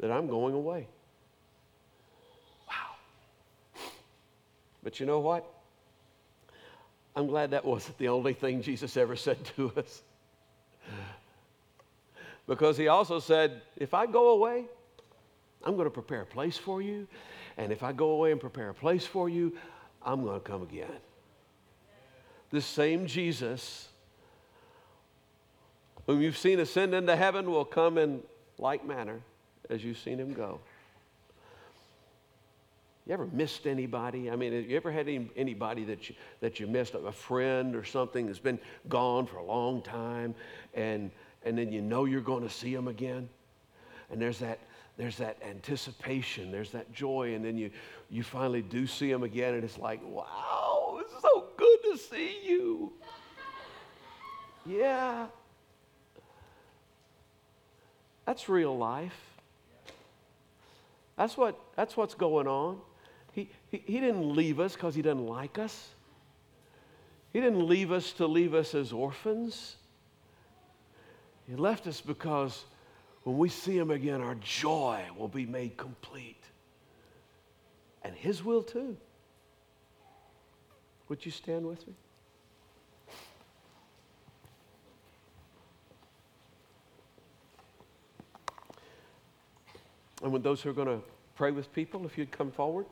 that 0.00 0.10
I'm 0.10 0.26
going 0.26 0.54
away. 0.54 0.86
Wow. 2.68 3.80
But 4.82 5.00
you 5.00 5.06
know 5.06 5.20
what? 5.20 5.48
I'm 7.14 7.26
glad 7.26 7.50
that 7.50 7.64
wasn't 7.64 7.98
the 7.98 8.08
only 8.08 8.32
thing 8.32 8.62
Jesus 8.62 8.96
ever 8.96 9.16
said 9.16 9.38
to 9.56 9.72
us. 9.76 10.02
Because 12.46 12.76
he 12.76 12.88
also 12.88 13.20
said, 13.20 13.62
If 13.76 13.94
I 13.94 14.06
go 14.06 14.30
away, 14.30 14.64
I'm 15.64 15.74
going 15.74 15.86
to 15.86 15.90
prepare 15.90 16.22
a 16.22 16.26
place 16.26 16.58
for 16.58 16.82
you. 16.82 17.06
And 17.56 17.72
if 17.72 17.82
I 17.82 17.92
go 17.92 18.10
away 18.10 18.32
and 18.32 18.40
prepare 18.40 18.70
a 18.70 18.74
place 18.74 19.06
for 19.06 19.28
you, 19.28 19.56
I'm 20.02 20.24
going 20.24 20.40
to 20.40 20.46
come 20.46 20.62
again. 20.62 20.90
This 22.50 22.66
same 22.66 23.06
Jesus, 23.06 23.88
whom 26.06 26.20
you've 26.20 26.36
seen 26.36 26.60
ascend 26.60 26.94
into 26.94 27.16
heaven, 27.16 27.50
will 27.50 27.64
come 27.64 27.98
in 27.98 28.20
like 28.58 28.86
manner 28.86 29.20
as 29.70 29.82
you've 29.84 29.98
seen 29.98 30.18
him 30.18 30.32
go. 30.32 30.60
You 33.06 33.14
ever 33.14 33.26
missed 33.32 33.66
anybody? 33.66 34.30
I 34.30 34.36
mean, 34.36 34.52
have 34.52 34.70
you 34.70 34.76
ever 34.76 34.92
had 34.92 35.08
any, 35.08 35.28
anybody 35.36 35.84
that 35.84 36.08
you, 36.08 36.14
that 36.40 36.60
you 36.60 36.68
missed, 36.68 36.94
a 36.94 37.10
friend 37.10 37.74
or 37.74 37.84
something 37.84 38.26
that's 38.26 38.38
been 38.38 38.60
gone 38.88 39.26
for 39.26 39.38
a 39.38 39.44
long 39.44 39.82
time, 39.82 40.34
and, 40.74 41.10
and 41.44 41.58
then 41.58 41.72
you 41.72 41.80
know 41.80 42.04
you're 42.04 42.20
going 42.20 42.44
to 42.44 42.50
see 42.50 42.72
them 42.74 42.86
again? 42.86 43.28
And 44.10 44.22
there's 44.22 44.38
that, 44.38 44.60
there's 44.96 45.16
that 45.18 45.38
anticipation, 45.42 46.52
there's 46.52 46.70
that 46.72 46.92
joy, 46.92 47.34
and 47.34 47.44
then 47.44 47.56
you, 47.56 47.70
you 48.10 48.22
finally 48.22 48.62
do 48.62 48.86
see 48.86 49.10
them 49.10 49.22
again, 49.22 49.54
and 49.54 49.64
it's 49.64 49.78
like, 49.78 50.00
wow, 50.04 50.98
it's 51.00 51.20
so 51.22 51.46
good 51.56 51.78
to 51.92 51.98
see 51.98 52.38
you. 52.44 52.92
Yeah. 54.66 55.26
That's 58.26 58.48
real 58.48 58.76
life. 58.76 59.18
That's, 61.16 61.36
what, 61.36 61.58
that's 61.76 61.96
what's 61.96 62.14
going 62.14 62.46
on. 62.46 62.78
He, 63.32 63.50
he, 63.70 63.82
he 63.86 64.00
didn't 64.00 64.34
leave 64.34 64.60
us 64.60 64.74
because 64.74 64.94
he 64.94 65.02
doesn't 65.02 65.26
like 65.26 65.58
us. 65.58 65.88
He 67.32 67.40
didn't 67.40 67.66
leave 67.66 67.92
us 67.92 68.12
to 68.14 68.26
leave 68.26 68.52
us 68.52 68.74
as 68.74 68.92
orphans. 68.92 69.76
He 71.48 71.56
left 71.56 71.86
us 71.86 72.00
because 72.00 72.64
when 73.24 73.38
we 73.38 73.48
see 73.48 73.76
him 73.76 73.90
again, 73.90 74.20
our 74.20 74.34
joy 74.36 75.02
will 75.16 75.28
be 75.28 75.46
made 75.46 75.76
complete. 75.76 76.42
And 78.02 78.14
his 78.16 78.42
will 78.42 78.62
too. 78.62 78.96
Would 81.08 81.24
you 81.24 81.30
stand 81.30 81.66
with 81.66 81.86
me? 81.86 81.94
And 90.22 90.32
with 90.32 90.42
those 90.42 90.62
who 90.62 90.70
are 90.70 90.74
going 90.74 90.88
to 90.88 91.00
pray 91.34 91.50
with 91.50 91.72
people, 91.72 92.06
if 92.06 92.16
you'd 92.16 92.30
come 92.30 92.50
forward. 92.50 92.86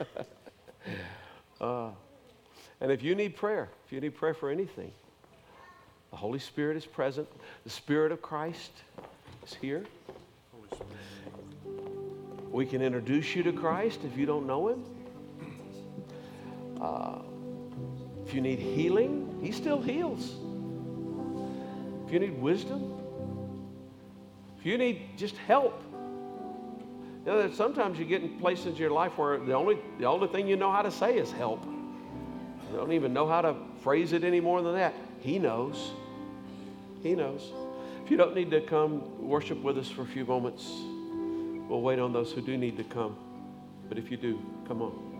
uh, 1.60 1.90
and 2.80 2.90
if 2.90 3.02
you 3.02 3.14
need 3.14 3.36
prayer, 3.36 3.68
if 3.86 3.92
you 3.92 4.00
need 4.00 4.16
prayer 4.16 4.34
for 4.34 4.50
anything, 4.50 4.92
the 6.10 6.16
Holy 6.16 6.40
Spirit 6.40 6.76
is 6.76 6.84
present. 6.84 7.28
The 7.64 7.70
Spirit 7.70 8.12
of 8.12 8.20
Christ 8.20 8.72
is 9.44 9.54
here. 9.54 9.84
We 12.50 12.66
can 12.66 12.82
introduce 12.82 13.34
you 13.34 13.42
to 13.44 13.52
Christ 13.52 14.00
if 14.04 14.16
you 14.16 14.26
don't 14.26 14.46
know 14.46 14.68
Him. 14.68 14.84
Uh, 16.80 17.18
if 18.26 18.34
you 18.34 18.40
need 18.40 18.58
healing, 18.58 19.38
He 19.42 19.52
still 19.52 19.80
heals. 19.80 20.34
If 22.06 22.12
you 22.12 22.18
need 22.18 22.40
wisdom, 22.40 22.98
if 24.58 24.66
you 24.66 24.76
need 24.76 25.16
just 25.16 25.36
help, 25.38 25.82
you 27.24 27.32
know, 27.32 27.50
sometimes 27.52 27.98
you 27.98 28.04
get 28.04 28.22
in 28.22 28.38
places 28.38 28.66
in 28.66 28.76
your 28.76 28.90
life 28.90 29.16
where 29.16 29.38
the 29.38 29.54
only, 29.54 29.78
the 29.98 30.06
only 30.06 30.28
thing 30.28 30.46
you 30.48 30.56
know 30.56 30.72
how 30.72 30.82
to 30.82 30.90
say 30.90 31.16
is 31.16 31.30
help. 31.32 31.64
You 31.64 32.76
don't 32.76 32.92
even 32.92 33.12
know 33.12 33.28
how 33.28 33.42
to 33.42 33.54
phrase 33.82 34.12
it 34.12 34.24
any 34.24 34.40
more 34.40 34.60
than 34.60 34.74
that. 34.74 34.94
He 35.20 35.38
knows. 35.38 35.92
He 37.02 37.14
knows. 37.14 37.52
If 38.04 38.10
you 38.10 38.16
don't 38.16 38.34
need 38.34 38.50
to 38.50 38.60
come 38.60 39.28
worship 39.28 39.62
with 39.62 39.78
us 39.78 39.88
for 39.88 40.02
a 40.02 40.06
few 40.06 40.24
moments, 40.24 40.68
we'll 41.68 41.82
wait 41.82 42.00
on 42.00 42.12
those 42.12 42.32
who 42.32 42.40
do 42.40 42.56
need 42.56 42.76
to 42.78 42.84
come. 42.84 43.16
But 43.88 43.96
if 43.96 44.10
you 44.10 44.16
do, 44.16 44.40
come 44.66 44.82
on. 44.82 45.11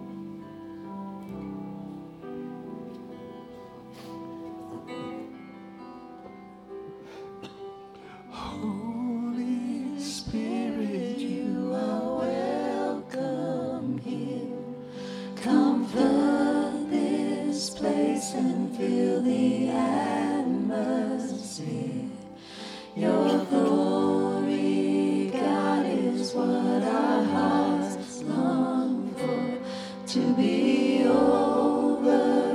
to 30.12 30.34
be 30.34 31.04
over. 31.06 32.51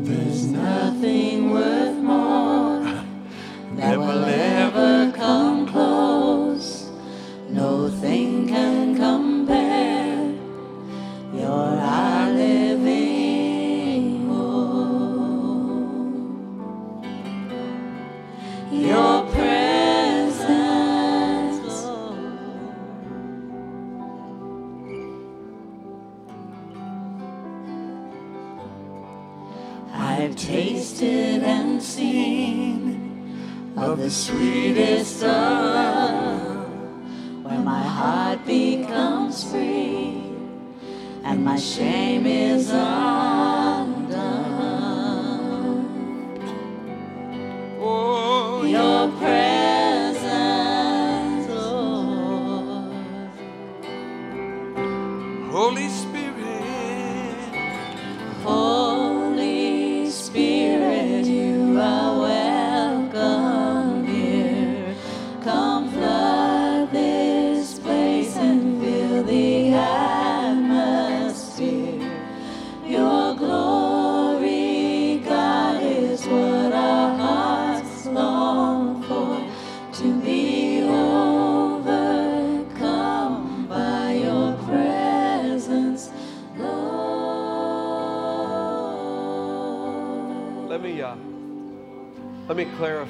I've 0.00 0.06
tasted 0.06 0.54
can 8.46 8.96
seen 8.96 9.07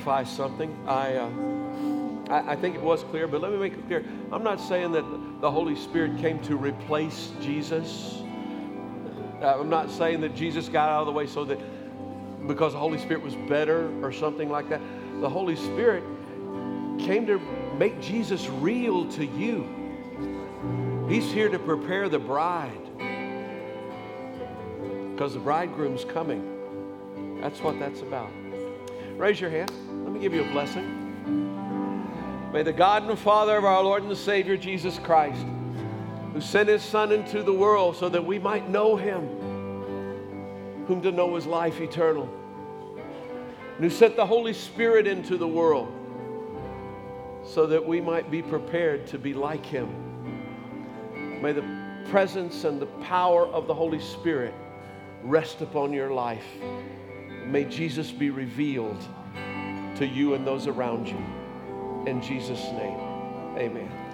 clarify 0.08 0.24
something. 0.24 0.74
I, 0.86 1.16
uh, 1.16 2.32
I, 2.32 2.52
I 2.52 2.56
think 2.56 2.74
it 2.74 2.80
was 2.80 3.04
clear, 3.04 3.28
but 3.28 3.42
let 3.42 3.52
me 3.52 3.58
make 3.58 3.74
it 3.74 3.86
clear. 3.86 4.04
I'm 4.32 4.42
not 4.42 4.58
saying 4.58 4.92
that 4.92 5.04
the 5.40 5.50
Holy 5.50 5.76
Spirit 5.76 6.18
came 6.18 6.40
to 6.44 6.56
replace 6.56 7.30
Jesus. 7.42 8.22
Uh, 9.42 9.60
I'm 9.60 9.68
not 9.68 9.90
saying 9.90 10.22
that 10.22 10.34
Jesus 10.34 10.68
got 10.68 10.88
out 10.88 11.00
of 11.00 11.06
the 11.06 11.12
way 11.12 11.26
so 11.26 11.44
that 11.44 11.58
because 12.46 12.72
the 12.72 12.78
Holy 12.78 12.98
Spirit 12.98 13.22
was 13.22 13.34
better 13.48 13.92
or 14.02 14.10
something 14.10 14.48
like 14.48 14.70
that. 14.70 14.80
The 15.20 15.28
Holy 15.28 15.56
Spirit 15.56 16.02
came 16.98 17.26
to 17.26 17.38
make 17.78 18.00
Jesus 18.00 18.48
real 18.48 19.06
to 19.12 19.26
you. 19.26 19.68
He's 21.08 21.30
here 21.30 21.50
to 21.50 21.58
prepare 21.58 22.08
the 22.08 22.18
bride 22.18 22.72
because 25.12 25.34
the 25.34 25.40
bridegroom's 25.40 26.06
coming. 26.06 27.40
That's 27.42 27.60
what 27.60 27.78
that's 27.78 28.00
about. 28.00 28.30
Raise 29.18 29.40
your 29.40 29.50
hand. 29.50 29.72
Let 30.04 30.12
me 30.12 30.20
give 30.20 30.32
you 30.32 30.44
a 30.44 30.52
blessing. 30.52 32.52
May 32.52 32.62
the 32.62 32.72
God 32.72 33.02
and 33.02 33.18
Father 33.18 33.56
of 33.56 33.64
our 33.64 33.82
Lord 33.82 34.04
and 34.04 34.16
Savior 34.16 34.56
Jesus 34.56 35.00
Christ, 35.00 35.44
who 36.32 36.40
sent 36.40 36.68
his 36.68 36.84
Son 36.84 37.10
into 37.10 37.42
the 37.42 37.52
world 37.52 37.96
so 37.96 38.08
that 38.08 38.24
we 38.24 38.38
might 38.38 38.70
know 38.70 38.94
him, 38.94 39.26
whom 40.86 41.02
to 41.02 41.10
know 41.10 41.34
is 41.34 41.46
life 41.46 41.80
eternal, 41.80 42.28
and 43.74 43.84
who 43.84 43.90
sent 43.90 44.14
the 44.14 44.24
Holy 44.24 44.52
Spirit 44.52 45.08
into 45.08 45.36
the 45.36 45.48
world 45.48 45.92
so 47.44 47.66
that 47.66 47.84
we 47.84 48.00
might 48.00 48.30
be 48.30 48.40
prepared 48.40 49.04
to 49.08 49.18
be 49.18 49.34
like 49.34 49.66
him. 49.66 49.88
May 51.42 51.50
the 51.50 51.64
presence 52.08 52.62
and 52.62 52.80
the 52.80 52.86
power 52.86 53.48
of 53.48 53.66
the 53.66 53.74
Holy 53.74 54.00
Spirit 54.00 54.54
rest 55.24 55.60
upon 55.60 55.92
your 55.92 56.12
life. 56.12 56.46
May 57.48 57.64
Jesus 57.64 58.10
be 58.10 58.28
revealed 58.28 59.02
to 59.96 60.06
you 60.06 60.34
and 60.34 60.46
those 60.46 60.66
around 60.66 61.08
you. 61.08 61.16
In 62.06 62.20
Jesus' 62.20 62.62
name, 62.72 63.00
amen. 63.56 64.07